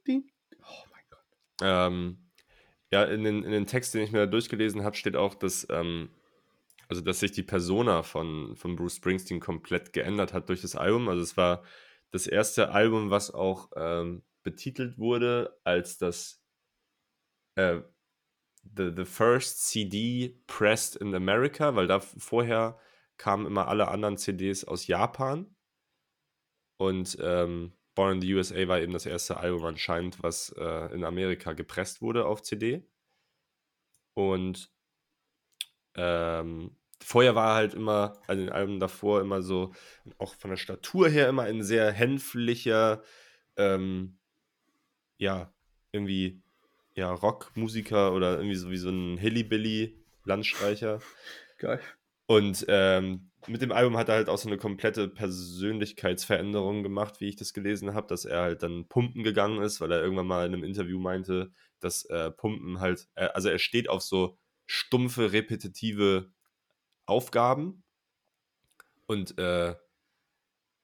[0.06, 0.24] di.
[0.62, 1.20] Oh mein Gott.
[1.60, 2.18] Ähm,
[2.90, 5.66] ja, in den, in den Text, den ich mir da durchgelesen habe, steht auch, dass,
[5.68, 6.08] ähm,
[6.88, 11.06] also, dass sich die Persona von, von Bruce Springsteen komplett geändert hat durch das Album.
[11.10, 11.64] Also es war
[12.12, 16.42] das erste Album, was auch ähm, betitelt wurde als das
[17.56, 17.82] äh,
[18.76, 22.78] the, the first CD pressed in America, weil da vorher
[23.16, 25.54] kamen immer alle anderen CDs aus Japan.
[26.76, 31.02] Und ähm, Born in the USA war eben das erste Album anscheinend, was äh, in
[31.04, 32.86] Amerika gepresst wurde auf CD.
[34.14, 34.70] Und
[35.96, 39.72] ähm, vorher war halt immer, also den Alben davor immer so,
[40.18, 43.02] auch von der Statur her immer ein sehr hänflicher,
[43.56, 44.18] ähm,
[45.16, 45.52] ja,
[45.90, 46.40] irgendwie,
[46.98, 51.00] ja, Rockmusiker oder irgendwie so wie so ein Hillybilly-Landstreicher.
[51.58, 51.80] Geil.
[52.26, 57.28] Und ähm, mit dem Album hat er halt auch so eine komplette Persönlichkeitsveränderung gemacht, wie
[57.28, 60.44] ich das gelesen habe, dass er halt dann pumpen gegangen ist, weil er irgendwann mal
[60.44, 64.36] in einem Interview meinte, dass äh, Pumpen halt, äh, also er steht auf so
[64.66, 66.32] stumpfe, repetitive
[67.06, 67.84] Aufgaben
[69.06, 69.74] und äh,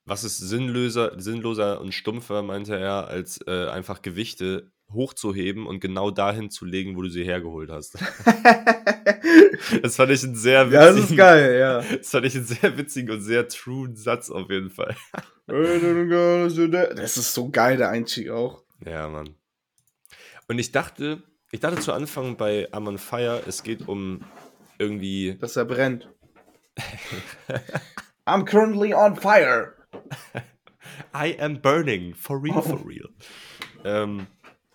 [0.07, 6.11] was ist sinnloser, sinnloser und stumpfer, meinte er, als äh, einfach Gewichte hochzuheben und genau
[6.11, 7.99] dahin zu legen, wo du sie hergeholt hast.
[9.83, 11.81] Das fand ich einen sehr ja, das ist witzigen, geil, ja.
[11.97, 14.95] das fand ich einen sehr witzigen und sehr truen Satz auf jeden Fall.
[15.47, 18.63] Das ist so geil, der Einstieg auch.
[18.85, 19.35] Ja, Mann.
[20.49, 24.21] Und ich dachte, Ich dachte zu Anfang bei I'm on Fire, es geht um
[24.79, 25.37] irgendwie.
[25.41, 26.09] Dass er brennt.
[28.27, 29.75] I'm currently on fire.
[31.15, 33.09] I am burning, for real, for real.
[33.85, 34.27] ähm,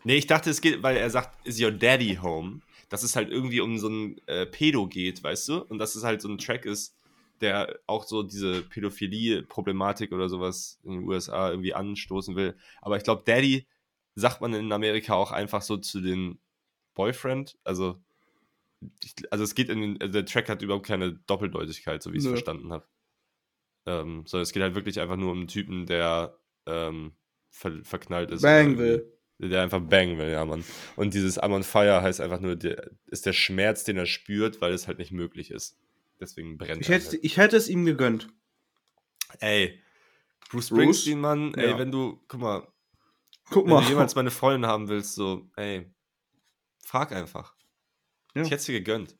[0.03, 2.61] nee, ich dachte, es geht, weil er sagt, is your daddy home?
[2.89, 5.63] Dass es halt irgendwie um so ein äh, Pedo geht, weißt du?
[5.63, 6.95] Und dass es halt so ein Track ist,
[7.41, 12.55] der auch so diese Pädophilie-Problematik oder sowas in den USA irgendwie anstoßen will.
[12.81, 13.67] Aber ich glaube, Daddy
[14.15, 16.39] sagt man in Amerika auch einfach so zu den
[16.95, 17.57] Boyfriend.
[17.63, 18.01] Also,
[19.03, 22.17] ich, also es geht in den, also der Track hat überhaupt keine Doppeldeutigkeit, so wie
[22.17, 22.85] ich es verstanden habe.
[23.85, 27.13] Ähm, sondern es geht halt wirklich einfach nur um einen Typen, der ähm,
[27.49, 28.41] ver verknallt ist.
[28.41, 29.18] Bang will.
[29.41, 30.65] Der einfach bang will, ja, Mann.
[30.97, 34.59] Und dieses I'm on fire heißt einfach nur, der, ist der Schmerz, den er spürt,
[34.59, 35.77] weil es halt nicht möglich ist.
[36.19, 37.19] Deswegen brennt Ich er hätte, halt.
[37.23, 38.27] ich hätte es ihm gegönnt.
[39.39, 39.81] Ey,
[40.51, 40.67] Bruce?
[40.67, 41.79] Springsteen, Mann, ey, Ja.
[41.79, 42.67] wenn du, guck mal,
[43.49, 43.83] Guck wenn mal.
[43.83, 45.89] du jemals meine Freundin haben willst, so, ey,
[46.83, 47.53] frag einfach.
[48.35, 48.41] Ja.
[48.41, 49.15] Ich hätte es dir gegönnt.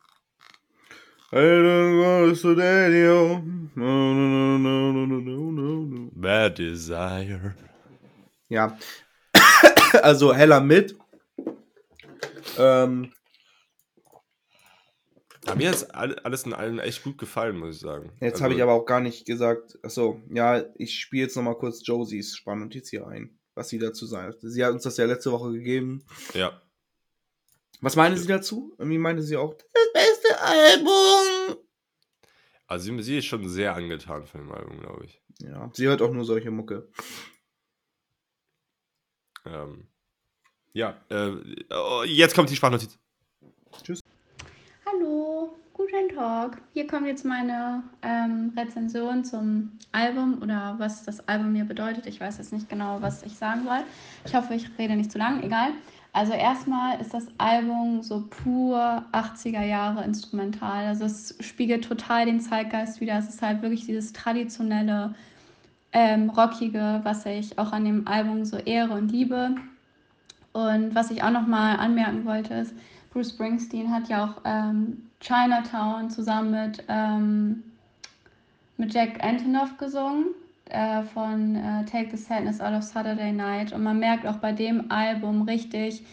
[6.13, 7.55] Bad Desire.
[8.49, 8.78] Ja.
[10.03, 10.97] also heller mit.
[12.57, 13.13] Ähm,
[15.47, 18.11] Ja, mir ist all- alles in allem echt gut gefallen, muss ich sagen.
[18.19, 19.77] jetzt Also, habe ich aber auch gar nicht gesagt.
[19.83, 24.39] Achso, ja, ich spiele jetzt nochmal kurz Josies Spannnotiz hier ein, was sie dazu sagt.
[24.41, 26.05] Sie hat uns das ja letzte Woche gegeben.
[26.33, 26.61] Ja.
[27.81, 28.75] Was meinte sie dazu?
[28.77, 31.57] Irgendwie meinte sie auch, das beste Album.
[32.67, 35.23] Also sie, sie ist schon sehr angetan von dem Album, glaube ich.
[35.39, 36.89] Ja, sie hört auch nur solche Mucke.
[39.45, 39.87] Ähm,
[40.73, 42.97] ja, äh, jetzt kommt die Sprachnotiz.
[44.85, 46.61] Hallo, guten Tag.
[46.73, 52.05] Hier kommt jetzt meine ähm, Rezension zum Album oder was das Album mir bedeutet.
[52.05, 53.79] Ich weiß jetzt nicht genau, was ich sagen soll.
[54.25, 55.71] Ich hoffe, ich rede nicht zu lang, egal.
[56.11, 60.87] Also erstmal ist das Album so pur 80er Jahre instrumental.
[60.87, 63.17] Also es spiegelt total den Zeitgeist wieder.
[63.17, 65.13] Es ist halt wirklich dieses traditionelle,
[65.91, 69.55] ähm, rockige, was ich auch an dem Album so ehre und liebe.
[70.51, 72.73] Und was ich auch nochmal anmerken wollte, ist,
[73.11, 77.63] Bruce Springsteen hat ja auch ähm, Chinatown zusammen mit, ähm,
[78.77, 80.27] mit Jack Antonoff gesungen
[80.69, 83.73] äh, von äh, Take the Sadness Out of Saturday Night.
[83.73, 86.05] Und man merkt auch bei dem Album richtig,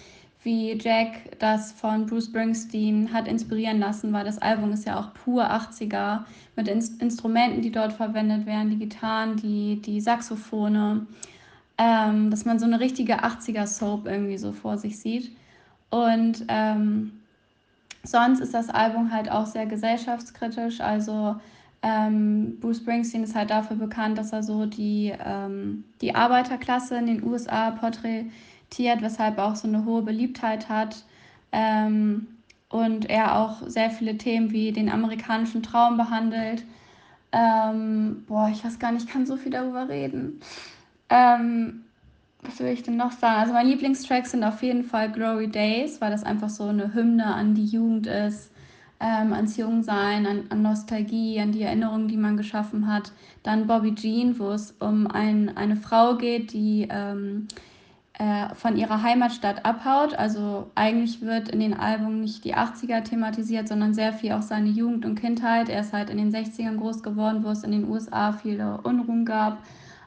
[0.47, 5.13] wie Jack das von Bruce Springsteen hat inspirieren lassen, weil das Album ist ja auch
[5.13, 6.21] pur 80er
[6.55, 11.09] mit Ins Instrumenten, die dort verwendet werden, die Gitarren, die, die Saxophone,
[11.79, 15.37] ähm, dass man so eine richtige 80er Soap irgendwie so vor sich sieht.
[15.91, 17.11] Und ähm,
[18.05, 20.81] sonst ist das Album halt auch sehr gesellschaftskritisch.
[20.81, 21.35] Also
[21.83, 27.07] ähm, Bruce Springsteen ist halt dafür bekannt, dass er so die, ähm, die Arbeiterklasse in
[27.07, 28.31] den USA porträtiert,
[28.71, 31.05] weshalb er auch so eine hohe Beliebtheit hat.
[31.53, 32.27] Ähm,
[32.69, 36.65] und er auch sehr viele Themen wie den amerikanischen Traum behandelt.
[37.33, 40.41] Ähm, boah, ich weiß gar nicht, ich kann so viel darüber reden.
[41.09, 41.85] Ähm,
[42.43, 43.41] was will ich denn noch sagen?
[43.41, 47.27] Also meine Lieblingstracks sind auf jeden Fall Glory Days, weil das einfach so eine Hymne
[47.27, 48.51] an die Jugend ist,
[49.01, 53.13] ähm, ans Jungsein, an, an Nostalgie, an die Erinnerungen, die man geschaffen hat.
[53.43, 57.49] Dann Bobby Jean, wo es um ein, eine Frau geht, die ähm,
[58.19, 60.15] äh, von ihrer Heimatstadt abhaut.
[60.15, 64.71] Also eigentlich wird in den Alben nicht die 80er thematisiert, sondern sehr viel auch seine
[64.71, 65.69] Jugend und Kindheit.
[65.69, 69.27] Er ist halt in den 60ern groß geworden, wo es in den USA viele Unruhen
[69.27, 69.59] gab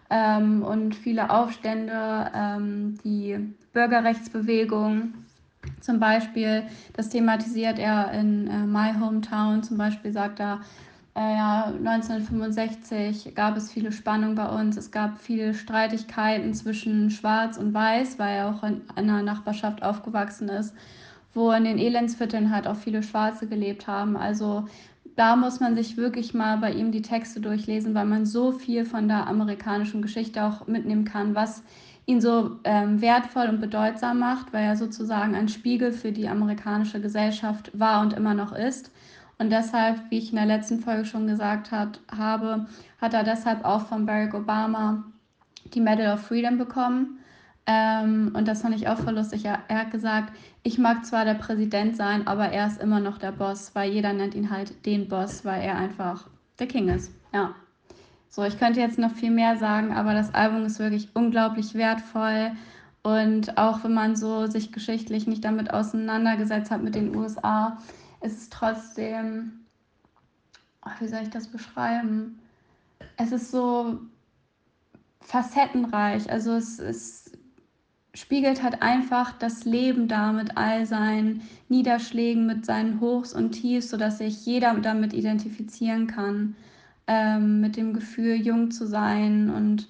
[0.09, 3.37] ähm, und viele Aufstände, ähm, die
[3.73, 5.13] Bürgerrechtsbewegung
[5.81, 10.61] zum Beispiel, das thematisiert er in äh, My Hometown, zum Beispiel sagt er,
[11.15, 17.73] ja, 1965 gab es viele Spannungen bei uns, es gab viele Streitigkeiten zwischen Schwarz und
[17.73, 20.73] Weiß, weil er auch in einer Nachbarschaft aufgewachsen ist,
[21.33, 24.15] wo in den Elendsvierteln halt auch viele Schwarze gelebt haben.
[24.15, 24.67] Also
[25.15, 28.85] da muss man sich wirklich mal bei ihm die Texte durchlesen, weil man so viel
[28.85, 31.63] von der amerikanischen Geschichte auch mitnehmen kann, was
[32.05, 37.01] ihn so ähm, wertvoll und bedeutsam macht, weil er sozusagen ein Spiegel für die amerikanische
[37.01, 38.91] Gesellschaft war und immer noch ist.
[39.39, 42.67] Und deshalb, wie ich in der letzten Folge schon gesagt hat, habe,
[43.01, 45.03] hat er deshalb auch von Barack Obama
[45.73, 47.19] die Medal of Freedom bekommen.
[47.65, 49.45] Ähm, und das fand ich auch voll lustig.
[49.45, 50.33] Er, er hat gesagt,
[50.63, 54.11] ich mag zwar der Präsident sein, aber er ist immer noch der Boss, weil jeder
[54.11, 56.27] nennt ihn halt den Boss, weil er einfach
[56.59, 57.13] der King ist.
[57.33, 57.55] Ja.
[58.27, 62.51] So, ich könnte jetzt noch viel mehr sagen, aber das Album ist wirklich unglaublich wertvoll.
[63.03, 67.77] Und auch wenn man so sich geschichtlich nicht damit auseinandergesetzt hat mit den USA,
[68.21, 69.65] ist es trotzdem,
[70.81, 72.39] ach, wie soll ich das beschreiben?
[73.17, 73.99] Es ist so
[75.21, 76.29] facettenreich.
[76.29, 77.31] Also es, es
[78.13, 83.89] spiegelt halt einfach das Leben da mit all seinen Niederschlägen, mit seinen Hochs und Tiefs,
[83.89, 86.55] sodass sich jeder damit identifizieren kann,
[87.07, 89.87] ähm, mit dem Gefühl, jung zu sein und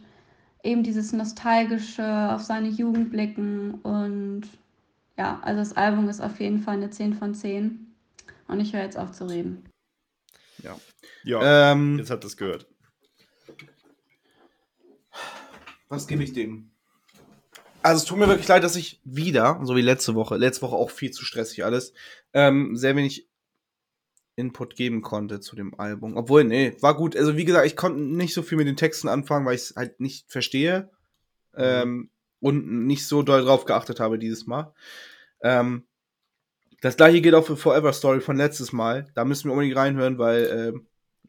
[0.64, 3.76] eben dieses Nostalgische auf seine Jugend blicken.
[3.76, 4.44] Und
[5.18, 7.89] ja, also das Album ist auf jeden Fall eine 10 von 10.
[8.50, 9.70] Und ich höre jetzt auf zu reden.
[10.64, 10.78] Ja.
[11.24, 12.68] Ja, Ähm, jetzt habt ihr es gehört.
[15.88, 16.72] was gebe ich dem?
[17.82, 20.76] Also es tut mir wirklich leid, dass ich wieder, so wie letzte Woche, letzte Woche
[20.76, 21.94] auch viel zu stressig alles,
[22.34, 23.28] ähm, sehr wenig
[24.36, 26.18] Input geben konnte zu dem Album.
[26.18, 27.16] Obwohl, nee, war gut.
[27.16, 29.76] Also wie gesagt, ich konnte nicht so viel mit den Texten anfangen, weil ich es
[29.76, 30.90] halt nicht verstehe
[31.56, 34.74] ähm, und nicht so doll drauf geachtet habe dieses Mal.
[35.42, 35.86] Ähm,
[36.82, 39.08] das gleiche gilt auch für Forever Story von letztes Mal.
[39.16, 40.88] Da müssen wir unbedingt reinhören, weil ähm,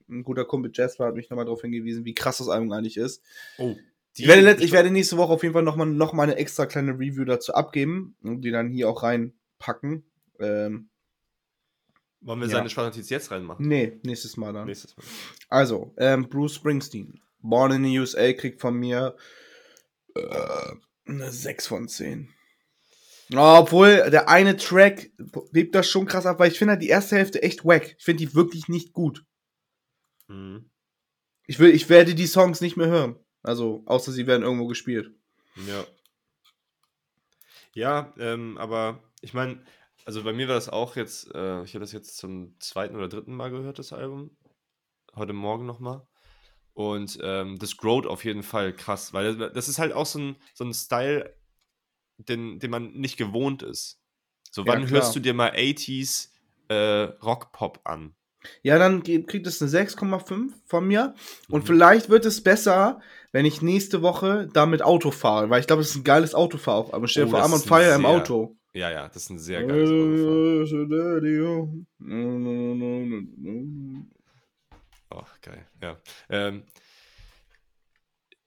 [0.08, 3.22] ein guter Kumpel Jasper hat mich nochmal darauf hingewiesen, wie krass das Album eigentlich ist.
[3.58, 3.76] Oh,
[4.16, 6.92] Ich werde, ich werde nächste Woche auf jeden Fall nochmal noch mal eine extra kleine
[6.94, 10.04] Review dazu abgeben und die dann hier auch reinpacken.
[10.40, 10.88] Ähm,
[12.22, 12.56] Wollen wir Ja.
[12.56, 13.66] seine Sprachnotiz jetzt reinmachen?
[13.66, 14.66] nee, nächstes Mal dann.
[14.66, 15.04] Nächstes Mal.
[15.48, 17.20] Also, ähm, Bruce Springsteen.
[17.42, 19.16] Born in the USA kriegt von mir
[20.14, 20.20] äh,
[21.06, 22.28] eine 6 von 10.
[23.34, 25.12] Obwohl, der eine Track
[25.54, 27.94] hebt das schon krass ab, weil ich finde halt die erste Hälfte echt wack.
[27.98, 29.24] Ich finde die wirklich nicht gut.
[30.28, 30.70] Mhm.
[31.46, 33.16] Ich, will, ich werde die Songs nicht mehr hören.
[33.42, 35.12] Also, außer sie werden irgendwo gespielt.
[35.66, 35.84] Ja.
[37.74, 39.62] Ja, ähm, aber ich meine,
[40.04, 43.08] also bei mir war das auch jetzt, äh, ich habe das jetzt zum zweiten oder
[43.08, 44.36] dritten Mal gehört, das Album.
[45.14, 46.06] Heute Morgen nochmal.
[46.72, 50.18] Und ähm, das growt auf jeden Fall krass, weil das- das ist halt auch so
[50.18, 51.34] ein, so ein Style,
[52.28, 54.00] den, den man nicht gewohnt ist.
[54.50, 55.00] So, Ja, wann klar.
[55.00, 56.30] hörst du dir mal 80s
[56.68, 56.74] äh,
[57.22, 58.14] Rock-Pop an?
[58.62, 61.14] Ja, dann kriegt es eine 6,5 von mir.
[61.50, 61.66] Und Mhm.
[61.66, 63.00] vielleicht wird es besser,
[63.32, 65.50] wenn ich nächste Woche damit Auto fahre.
[65.50, 66.92] Weil ich glaube, es ist ein geiles Autofahr.
[66.92, 68.56] Aber stell dir Oh, vor, ein fire im Auto.
[68.72, 70.14] Ja, ja, das ist ein sehr geiles Autofahren.
[70.22, 71.60] Ja,
[75.12, 75.96] Oh, geil, ja.
[76.28, 76.62] Ähm,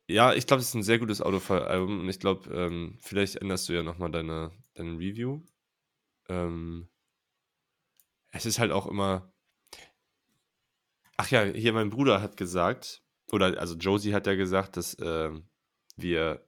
[0.07, 3.69] ja, ich glaube, es ist ein sehr gutes Autofall-Album und ich glaube, ähm, vielleicht änderst
[3.69, 5.41] du ja nochmal deine, deine Review.
[6.29, 6.89] Ähm,
[8.31, 9.31] es ist halt auch immer.
[11.17, 15.47] Ach ja, hier mein Bruder hat gesagt, oder also Josie hat ja gesagt, dass ähm,
[15.95, 16.45] wir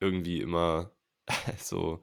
[0.00, 0.92] irgendwie immer
[1.58, 2.02] so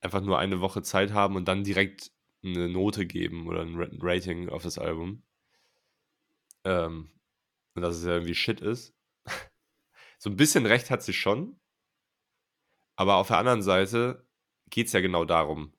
[0.00, 2.12] einfach nur eine Woche Zeit haben und dann direkt
[2.44, 5.24] eine Note geben oder ein Ra- Rating auf das Album.
[6.64, 7.10] Ähm,
[7.74, 8.94] und dass es ja irgendwie Shit ist.
[10.20, 11.58] So ein bisschen recht hat sie schon.
[12.94, 14.26] Aber auf der anderen Seite
[14.68, 15.72] geht es ja genau darum.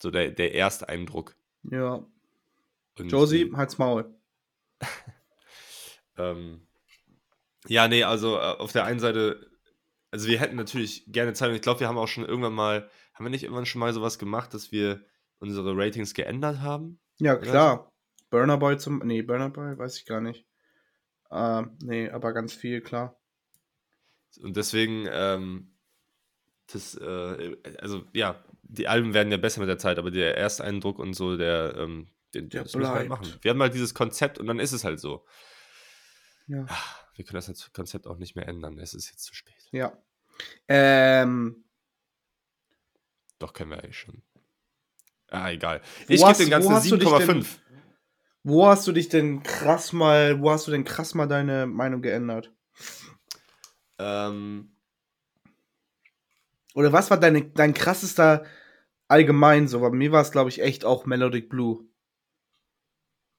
[0.00, 1.36] So der, der Ersteindruck.
[1.64, 2.06] ja.
[2.98, 4.14] Und Josie, halt's Maul.
[6.18, 6.66] Ähm,
[7.66, 9.50] ja, nee, also äh, auf der einen Seite,
[10.10, 12.90] also wir hätten natürlich gerne Zeit und ich glaube, wir haben auch schon irgendwann mal,
[13.14, 15.02] haben wir nicht irgendwann schon mal sowas gemacht, dass wir
[15.38, 17.00] unsere Ratings geändert haben?
[17.18, 17.90] Ja, klar.
[18.28, 18.98] Burner Boy zum.
[18.98, 20.46] Nee, Burner Boy weiß ich gar nicht.
[21.30, 23.19] Ähm, nee, aber ganz viel, klar.
[24.38, 25.72] Und deswegen, ähm,
[26.72, 30.98] das, äh, also ja, die Alben werden ja besser mit der Zeit, aber der Ersteindruck
[30.98, 33.26] und so, der, ähm, den, Der das müssen wir halt machen.
[33.42, 35.26] Wir haben halt dieses Konzept und dann ist es halt so.
[36.46, 36.66] Ja.
[37.16, 39.68] Wir können das Konzept auch nicht mehr ändern, es ist jetzt zu spät.
[39.72, 39.92] Ja.
[40.68, 41.64] Ähm,
[43.38, 44.22] Doch, können wir eigentlich schon.
[45.28, 45.80] Ah, egal.
[46.08, 47.46] Ich gebe den ganzen wo hast du dich 7,5.
[48.42, 52.02] wo hast du dich denn krass mal, wo hast du denn krass mal deine Meinung
[52.02, 52.52] geändert?
[54.00, 54.72] Ähm,
[56.74, 58.44] Oder was war deine, dein krassester
[59.08, 59.80] allgemein so?
[59.80, 61.84] Bei mir war es, glaube ich, echt auch Melodic Blue.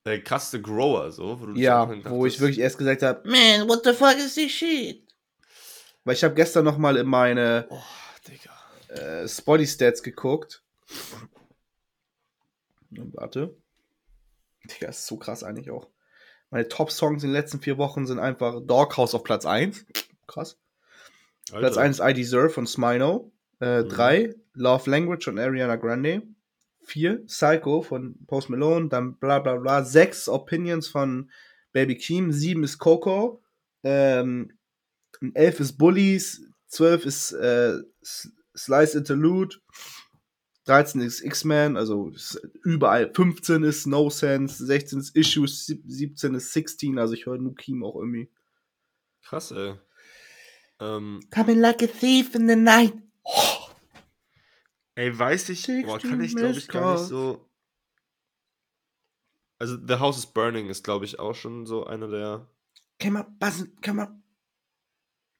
[0.05, 1.39] der krasseste Grower, so.
[1.39, 5.03] Wo Ja, wo ich wirklich erst gesagt habe, man, what the fuck is this shit?
[6.03, 7.81] Weil ich habe gestern noch mal in meine Oh,
[8.93, 10.63] äh, Spotty Stats geguckt.
[12.91, 13.55] Und warte.
[14.65, 15.87] Digga, ist so krass eigentlich auch.
[16.49, 19.85] Meine Top-Songs in den letzten vier Wochen sind einfach Doghouse auf Platz 1.
[20.31, 20.57] Krass.
[21.49, 23.31] Platz 1 ist I Deserve von Smino.
[23.59, 23.89] Äh, Mhm.
[23.89, 26.23] 3 Love Language von Ariana Grande.
[26.85, 28.89] 4 Psycho von Post Malone.
[28.89, 29.83] Dann bla bla bla.
[29.83, 31.29] 6 Opinions von
[31.73, 32.31] Baby Keem.
[32.31, 33.41] 7 ist Coco.
[33.83, 34.51] Ähm,
[35.33, 36.41] 11 ist Bullies.
[36.67, 37.73] 12 ist äh,
[38.55, 39.57] Slice Interlude.
[40.65, 42.11] 13 ist X-Men, also
[42.63, 43.11] überall.
[43.13, 44.63] 15 ist No Sense.
[44.65, 45.65] 16 ist Issues.
[45.65, 46.97] sieb- 17 ist 16.
[46.99, 48.29] Also ich höre nur Keem auch irgendwie.
[49.23, 49.73] Krass, ey.
[50.81, 52.93] Ähm, Coming like a thief in the night.
[54.95, 57.47] ey, weiß ich, boah, kann 16 ich glaube ich gar nicht so.
[59.59, 62.47] Also, The House is Burning ist, glaube ich, auch schon so einer der,
[62.99, 64.23] Come on, buzzing, come on.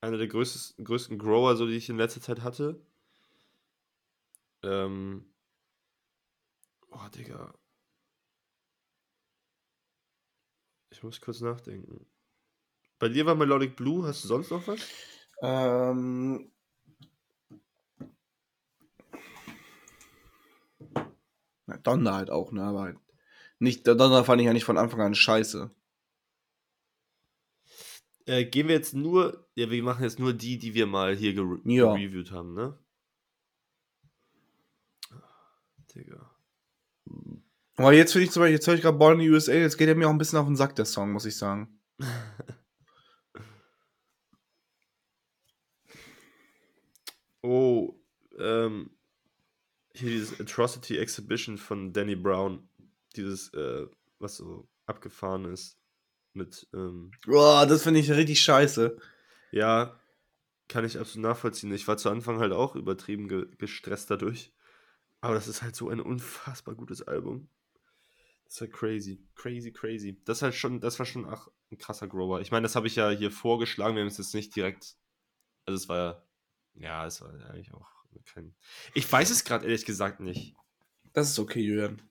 [0.01, 2.79] einer der größten, größten Grower, so die ich in letzter Zeit hatte.
[4.63, 5.25] Ähm.
[6.91, 7.51] Oh, Digga.
[10.91, 12.05] Ich muss kurz nachdenken.
[12.99, 14.81] Bei dir war Melodic Blue, hast du sonst noch was?
[15.41, 16.51] Ähm.
[21.65, 22.63] Na, Donner halt auch, ne?
[22.63, 22.97] Aber halt
[23.59, 25.71] nicht, Donner fand ich ja nicht von Anfang an scheiße.
[28.25, 31.33] Äh, gehen wir jetzt nur, ja, wir machen jetzt nur die, die wir mal hier
[31.33, 31.93] gere Ja.
[31.95, 32.77] gereviewt haben, ne?
[35.95, 36.29] Digga.
[37.77, 39.77] Aber jetzt finde ich zum Beispiel, jetzt höre ich gerade Born in the USA, jetzt
[39.77, 41.79] geht er mir auch ein bisschen auf den Sack, der Song, muss ich sagen.
[47.43, 47.95] Oh,
[48.41, 48.91] ähm,
[49.93, 52.67] hier dieses Atrocity Exhibition von Danny Brown.
[53.15, 53.87] Dieses, äh,
[54.19, 55.77] was so abgefahren ist.
[56.33, 58.97] Mit, ähm, Boah, das finde ich richtig scheiße.
[59.51, 59.99] ja,
[60.69, 61.73] kann ich absolut nachvollziehen.
[61.73, 64.53] Ich war zu Anfang halt auch übertrieben ge gestresst dadurch.
[65.19, 67.49] Aber das ist halt so ein unfassbar gutes Album.
[68.45, 69.27] Das ist halt crazy.
[69.35, 70.21] Crazy, crazy.
[70.23, 72.39] Das ist halt schon, das war schon ach, ein krasser Grower.
[72.39, 73.95] Ich meine, das habe ich ja hier vorgeschlagen.
[73.95, 74.95] Wir haben es jetzt nicht direkt.
[75.65, 76.23] Also es war ja.
[76.73, 78.00] Ja, es war eigentlich auch
[78.33, 78.55] kein.
[78.93, 80.55] Ich weiß es gerade ehrlich gesagt nicht.
[81.13, 82.01] Das ist okay, Julian.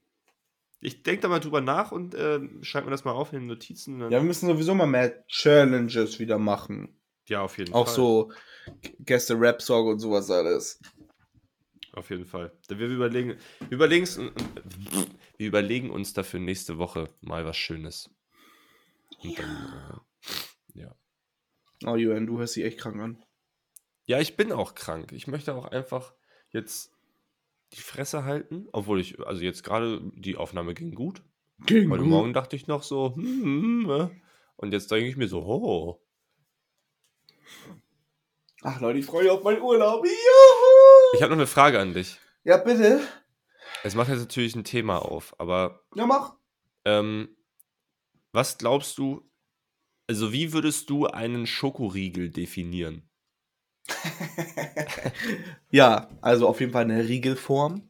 [0.81, 3.47] Ich denke da mal drüber nach und äh, schreibe mir das mal auf in den
[3.49, 4.01] Notizen.
[4.01, 6.99] Ja, wir müssen sowieso mal mehr Challenges wieder machen.
[7.29, 7.95] ja, auf jeden Auch Fall.
[7.95, 8.33] so
[9.01, 10.81] Gäste-Rap-Song und sowas alles.
[11.93, 12.53] Auf jeden Fall.
[12.69, 14.19] Wir überlegen, wir überlegen, uns-
[15.37, 18.09] wir überlegen uns dafür nächste Woche mal was Schönes.
[19.23, 20.03] Und dann,
[20.75, 20.95] äh, ja.
[21.85, 23.23] Oh, Julian, du hörst dich echt krank an.
[24.11, 25.13] Ja, ich bin auch krank.
[25.13, 26.15] Ich möchte auch einfach
[26.51, 26.93] jetzt
[27.75, 31.23] die Fresse halten, obwohl ich, also jetzt gerade die Aufnahme ging gut.
[31.65, 34.09] Gegen Heute Morgen dachte ich noch so, hm, hm, äh.
[34.57, 36.05] und jetzt denke ich mir so, oh.
[38.63, 40.05] Ach Leute, ich freue mich auf meinen Urlaub.
[40.05, 40.11] Juhu!
[41.15, 42.19] Ich habe noch eine Frage an dich.
[42.43, 43.01] Ja, bitte.
[43.85, 46.35] Es macht jetzt natürlich ein Thema auf, aber Ja, mach.
[46.85, 47.37] ähm,
[48.33, 49.31] was glaubst du,
[50.09, 53.07] also wie würdest du einen Schokoriegel definieren?
[55.71, 57.83] Ja, also auf jeden Fall eine Riegelform.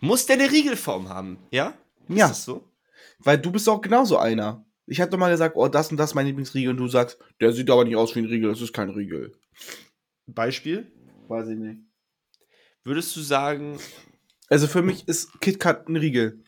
[0.00, 1.74] Muss der eine Riegelform haben, ja?
[2.08, 2.26] Ja.
[2.26, 2.70] Ist das so?
[3.18, 4.64] Weil du bist auch genauso einer.
[4.86, 6.70] Ich doch mal gesagt, oh, das und das ist mein Lieblingsriegel.
[6.70, 9.32] Und du sagst, der sieht aber nicht aus wie ein Riegel, das ist kein Riegel.
[10.26, 10.90] Beispiel?
[11.26, 11.82] Weiß ich nicht.
[12.84, 13.78] Würdest du sagen,
[14.48, 16.42] Also für mich ist KitKat ein Riegel.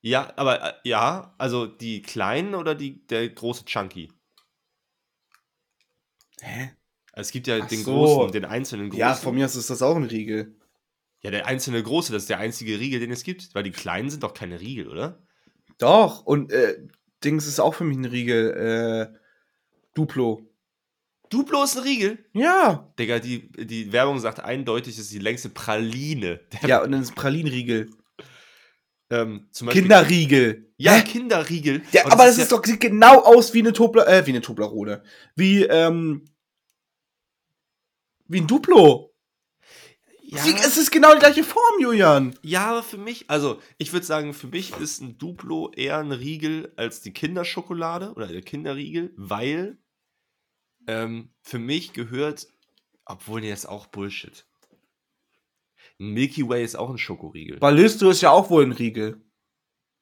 [0.00, 4.12] ja, aber äh, ja, also die kleinen oder die, der große Chunky?
[6.40, 6.76] Hä?
[7.16, 7.92] Also es gibt ja Ach den so.
[7.94, 9.00] großen, den einzelnen großen.
[9.00, 10.56] Ja, von mir aus ist das auch ein Riegel.
[11.22, 13.54] Ja, der einzelne große, das ist der einzige Riegel, den es gibt.
[13.54, 15.22] Weil die kleinen sind doch keine Riegel, oder?
[15.78, 16.76] Doch, und äh,
[17.22, 19.12] Dings ist auch für mich ein Riegel.
[19.14, 19.18] Äh,
[19.94, 20.42] Duplo.
[21.30, 22.18] Duplo ist ein Riegel?
[22.32, 22.92] Ja.
[22.98, 26.40] Digga, die, die Werbung sagt eindeutig, es ist die längste Praline.
[26.66, 27.90] Ja, und dann ist Pralinriegel.
[29.10, 30.72] ähm, zum Beispiel, Kinderriegel.
[30.76, 31.02] Ja, Hä?
[31.04, 31.82] Kinderriegel.
[31.92, 34.30] Ja, Und aber das ist ja- doch, sieht genau aus wie eine Tobler, äh, wie
[34.30, 35.02] eine Toblerone.
[35.36, 36.24] Wie, ähm,
[38.26, 39.10] wie ein Duplo.
[40.22, 42.36] Ja, Sie, es ist genau die gleiche Form, Julian.
[42.42, 46.12] ja, aber für mich, also ich würde sagen, für mich ist ein Duplo eher ein
[46.12, 49.78] Riegel als die Kinderschokolade oder der Kinderriegel, weil
[50.86, 52.48] ähm, für mich gehört,
[53.04, 54.46] obwohl nee, das ist auch Bullshit.
[56.00, 57.58] Ein Milky Way ist auch ein Schokoriegel.
[57.58, 59.20] Ballisto ist ja auch wohl ein Riegel.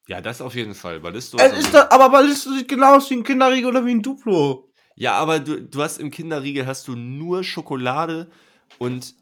[0.09, 1.01] Ja, das auf jeden Fall.
[1.01, 3.93] Ballisto Es ist ist da, aber Ballisto sieht genau aus wie ein Kinderriegel oder wie
[3.93, 4.72] ein Duplo.
[4.97, 8.31] Ja, aber du, du hast im Kinderriegel hast du nur Schokolade
[8.79, 9.15] und,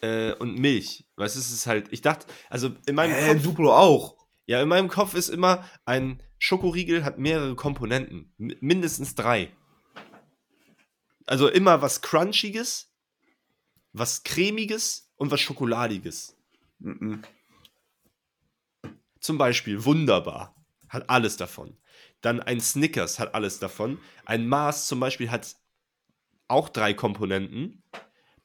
[0.00, 1.06] äh, und Milch.
[1.16, 4.16] Weißt du, es ist halt, ich dachte, also in meinem Äh, Kopf, Duplo auch.
[4.46, 8.32] ja, in meinem Kopf ist immer, ein Schokoriegel hat mehrere Komponenten.
[8.38, 9.50] Mindestens drei.
[11.26, 12.92] Also immer was Crunchiges,
[13.92, 16.36] was Cremiges und was Schokoladiges.
[16.80, 17.22] Mhm.
[19.20, 20.54] Zum Beispiel wunderbar.
[20.88, 21.78] Hat alles davon.
[22.24, 23.98] Dann ein Snickers hat alles davon.
[24.24, 25.56] Ein Mars zum Beispiel hat
[26.48, 27.82] auch drei Komponenten.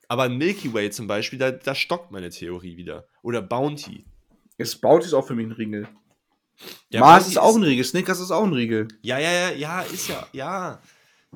[0.10, 3.08] Aber ein Milky Way zum Beispiel, da, da stockt meine Theorie wieder.
[3.22, 4.06] Oder Bounty.
[4.58, 5.88] Es Bounty ist auch für mich ein Riegel.
[6.90, 7.86] Ja, Mars Bounty ist auch ein Riegel.
[7.86, 8.90] Snickers ist auch ein Riegel.
[9.02, 10.82] Ja, ja, ja, ja, ist ja, ja.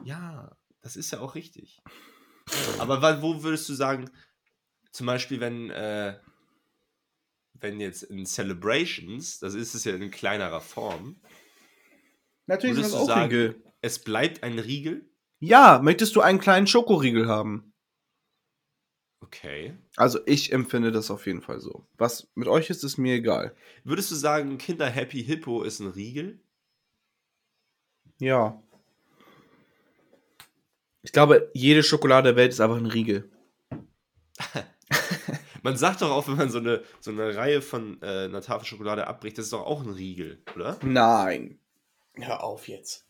[0.04, 1.82] Ja, das ist ja auch richtig.
[2.78, 4.10] Aber wo würdest du sagen,
[4.92, 6.20] zum Beispiel, wenn, äh,
[7.54, 11.22] wenn jetzt in Celebrations, das ist es ja in kleinerer Form,
[12.48, 13.64] Natürlich Würdest ist das du auch sagen- Riegel.
[13.82, 15.10] es bleibt ein Riegel.
[15.40, 17.74] Ja, möchtest du einen kleinen Schokoriegel haben?
[19.22, 19.74] Okay.
[19.96, 21.88] Also ich empfinde das auf jeden Fall so.
[21.98, 23.56] Was mit euch ist, ist mir egal.
[23.84, 26.40] Würdest du sagen, Kinder Happy Hippo ist ein Riegel?
[28.20, 28.62] Ja.
[31.02, 33.30] Ich glaube, jede Schokolade der Welt ist einfach ein Riegel.
[35.64, 38.66] Man sagt doch auch, wenn man so eine, so eine Reihe von äh, einer Tafel
[38.66, 40.78] Schokolade abbricht, das ist doch auch ein Riegel, oder?
[40.84, 41.58] Nein.
[42.16, 43.08] Hör auf jetzt.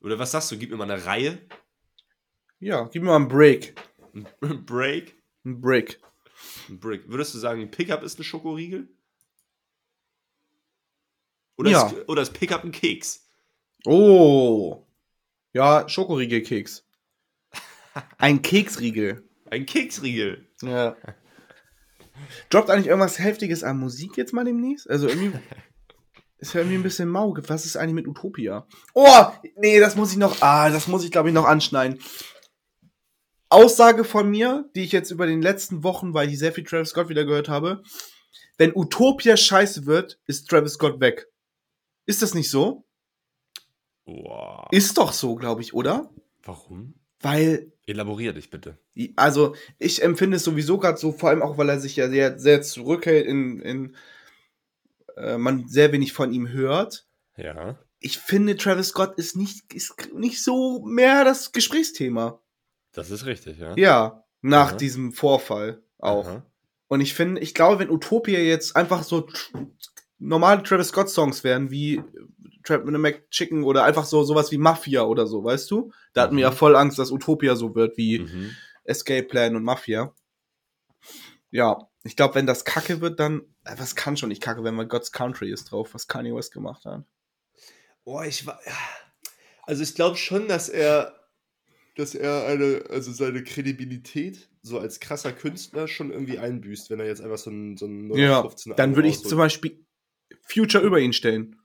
[0.00, 0.58] Oder was sagst du?
[0.58, 1.38] Gib mir mal eine Reihe,
[2.58, 3.74] Ja, gib mir mal einen Break.
[4.14, 4.26] ein
[4.66, 6.00] Break, Ein Break.
[6.68, 7.08] ein Brick.
[7.08, 8.88] Würdest du sagen, Pickup ist ein Schokoriegel?
[11.56, 11.86] Oder, Ja.
[11.86, 13.28] ist, oder ist Pickup ein Keks?
[13.84, 14.86] Oh.
[15.52, 16.84] Ja, Schokoriegelkeks.
[18.18, 19.28] Ein Keksriegel.
[19.50, 20.48] Ein Keksriegel.
[20.62, 20.96] Ja.
[22.48, 24.88] Droppt eigentlich irgendwas Heftiges an Musik jetzt mal demnächst?
[24.88, 25.38] Also irgendwie.
[26.42, 27.36] Ist ja irgendwie ein bisschen mau.
[27.46, 28.66] Was ist eigentlich mit Utopia?
[28.94, 30.42] Oh, nee, das muss ich noch.
[30.42, 32.00] Ah, das muss ich, glaube ich, noch anschneiden.
[33.48, 36.88] Aussage von mir, die ich jetzt über den letzten Wochen, weil ich sehr viel Travis
[36.88, 37.84] Scott wieder gehört habe.
[38.58, 41.28] Wenn Utopia scheiße wird, ist Travis Scott weg.
[42.06, 42.88] Ist das nicht so?
[44.04, 44.66] Wow.
[44.72, 46.10] Ist doch so, glaube ich, oder?
[46.42, 46.94] Warum?
[47.20, 48.78] Weil Elaborier dich bitte.
[49.14, 52.36] Also, ich empfinde es sowieso gerade so, vor allem auch, weil er sich ja sehr,
[52.40, 53.96] sehr zurückhält, in, in
[55.16, 57.06] äh, man sehr wenig von ihm hört.
[57.36, 57.78] Ja.
[58.00, 62.40] Ich finde, Travis Scott ist nicht, ist nicht so mehr das Gesprächsthema.
[62.92, 63.74] Das ist richtig, ja.
[63.76, 64.76] Ja, nach Aha.
[64.76, 66.26] diesem Vorfall auch.
[66.26, 66.46] Aha.
[66.88, 69.26] Und ich finde, ich glaube, wenn Utopia jetzt einfach so
[70.18, 72.02] normale Travis Scott Songs wären, wie
[72.64, 75.90] Trap with a McChicken oder einfach so sowas wie Mafia oder so, weißt du?
[76.12, 76.54] Da hatten wir ja Mhm.
[76.56, 78.50] voll Angst, dass Utopia so wird wie Mhm.
[78.84, 80.12] Escape Plan und Mafia.
[81.50, 83.42] Ja, ich glaube, wenn das kacke wird, dann.
[83.64, 86.52] Äh, was kann schon nicht kacke, wenn man God's Country ist drauf, was Kanye West
[86.52, 87.04] gemacht hat?
[88.04, 88.60] Boah, ich war.
[89.64, 91.14] Also ich glaube schon, dass er,
[91.96, 97.06] dass er eine, also seine Kredibilität so als krasser Künstler schon irgendwie einbüßt, wenn er
[97.06, 99.84] jetzt einfach so ein, so ein Ja, 0815 dann würde ich zum Beispiel
[100.42, 101.56] Future über ihn stellen.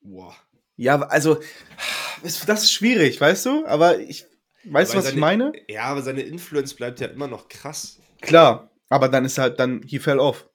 [0.00, 0.36] Boah.
[0.76, 1.40] Ja, also,
[2.22, 3.66] ist- das ist schwierig, weißt du?
[3.66, 4.26] Aber ich.
[4.64, 5.52] Weißt du, was ich seine- meine?
[5.68, 7.98] Ja, aber seine Influence bleibt ja immer noch krass.
[8.22, 10.48] Klar, aber dann ist halt dann, he fell off.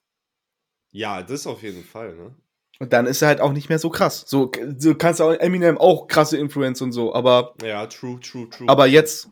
[0.92, 2.36] Ja, das auf jeden Fall, ne?
[2.80, 4.24] Und dann ist er halt auch nicht mehr so krass.
[4.28, 8.50] So, so kannst du auch Eminem auch krasse Influence und so, aber, Ja, true, true,
[8.50, 8.70] true.
[8.70, 9.30] aber jetzt,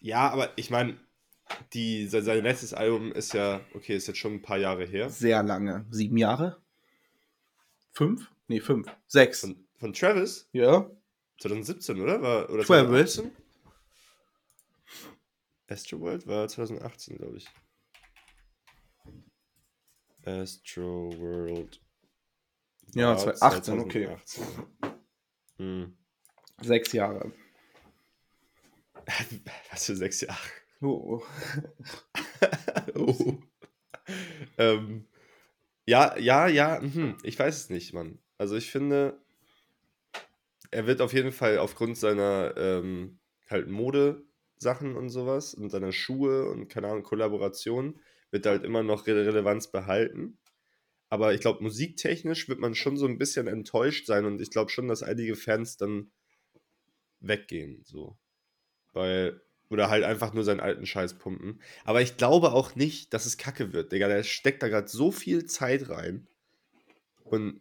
[0.00, 0.98] ja, aber ich meine,
[1.72, 5.08] die, se- sein letztes Album ist ja, okay, ist jetzt schon ein paar Jahre her.
[5.10, 5.86] sehr lange.
[5.90, 6.60] Sieben Jahre?
[7.92, 8.30] Fünf?
[8.48, 8.88] Nee, fünf.
[9.06, 9.40] Sechs.
[9.40, 10.90] Von, von Travis, Ja.
[11.40, 12.20] 2017, oder?
[12.20, 13.14] War, oder Travis.
[13.14, 13.30] 2018?
[15.68, 17.46] Astroworld war 2018, glaube ich.
[20.24, 21.80] Astroworld.
[22.94, 24.16] Ja, war 2018, okay.
[24.24, 24.70] 2018.
[25.58, 25.96] Hm.
[26.60, 27.32] Sechs Jahre.
[29.70, 30.38] Was für sechs Jahre.
[30.80, 31.22] Oh.
[32.94, 33.38] oh.
[34.58, 35.06] ähm,
[35.86, 37.18] ja, ja, ja, mhm.
[37.22, 38.18] ich weiß es nicht, Mann.
[38.38, 39.20] Also ich finde,
[40.70, 43.18] er wird auf jeden Fall aufgrund seiner ähm,
[43.48, 48.00] halt Mode-Sachen und sowas und seiner Schuhe und keine Ahnung, Kollaboration,
[48.30, 50.38] wird halt immer noch Re Relevanz behalten.
[51.08, 54.70] Aber ich glaube, musiktechnisch wird man schon so ein bisschen enttäuscht sein und ich glaube
[54.70, 56.12] schon, dass einige Fans dann
[57.18, 58.16] weggehen, so.
[58.92, 61.60] Weil, oder halt einfach nur seinen alten Scheiß pumpen.
[61.84, 64.08] Aber ich glaube auch nicht, dass es kacke wird, Digga.
[64.08, 66.28] Der steckt da gerade so viel Zeit rein.
[67.24, 67.60] Und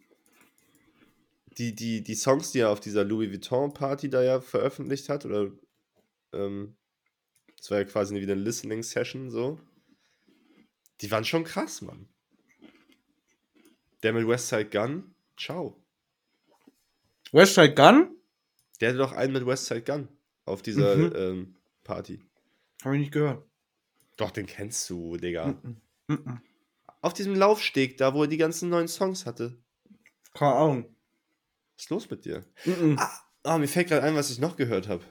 [1.57, 5.51] die, die, die Songs, die er auf dieser Louis Vuitton-Party da ja veröffentlicht hat, oder
[6.33, 6.75] ähm,
[7.57, 9.59] das war ja quasi wieder eine Listening-Session, so.
[11.01, 12.07] Die waren schon krass, Mann.
[14.03, 15.75] Der mit Westside Gun, ciao.
[17.31, 18.15] Westside Gun?
[18.79, 20.07] Der hatte doch einen mit Westside Gun
[20.45, 21.13] auf dieser Mhm.
[21.15, 22.21] ähm, Party.
[22.83, 23.45] Habe ich nicht gehört.
[24.17, 25.47] Doch, den kennst du, Digga.
[25.63, 25.81] Mhm.
[26.07, 26.41] Mhm.
[27.01, 29.57] Auf diesem Laufsteg, da wo er die ganzen neuen Songs hatte.
[30.33, 30.95] Keine Ahnung.
[31.75, 32.43] Was ist los mit dir?
[33.43, 35.03] Ah, mir fällt gerade ein, was ich noch gehört habe.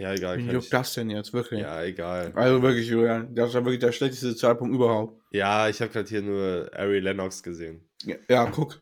[0.00, 0.38] Ja, egal.
[0.38, 1.60] Wie juckt ich- das denn jetzt, wirklich?
[1.60, 2.32] Ja, egal.
[2.34, 5.20] Also wirklich, Julian, das ist ja wirklich der schlechteste Zeitpunkt überhaupt.
[5.30, 7.86] Ja, ich habe gerade hier nur Ari Lennox gesehen.
[8.04, 8.80] Ja, ja guck.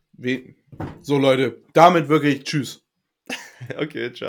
[1.03, 2.85] So, Leute, damit wirklich tschüss.
[3.78, 4.27] okay, ciao.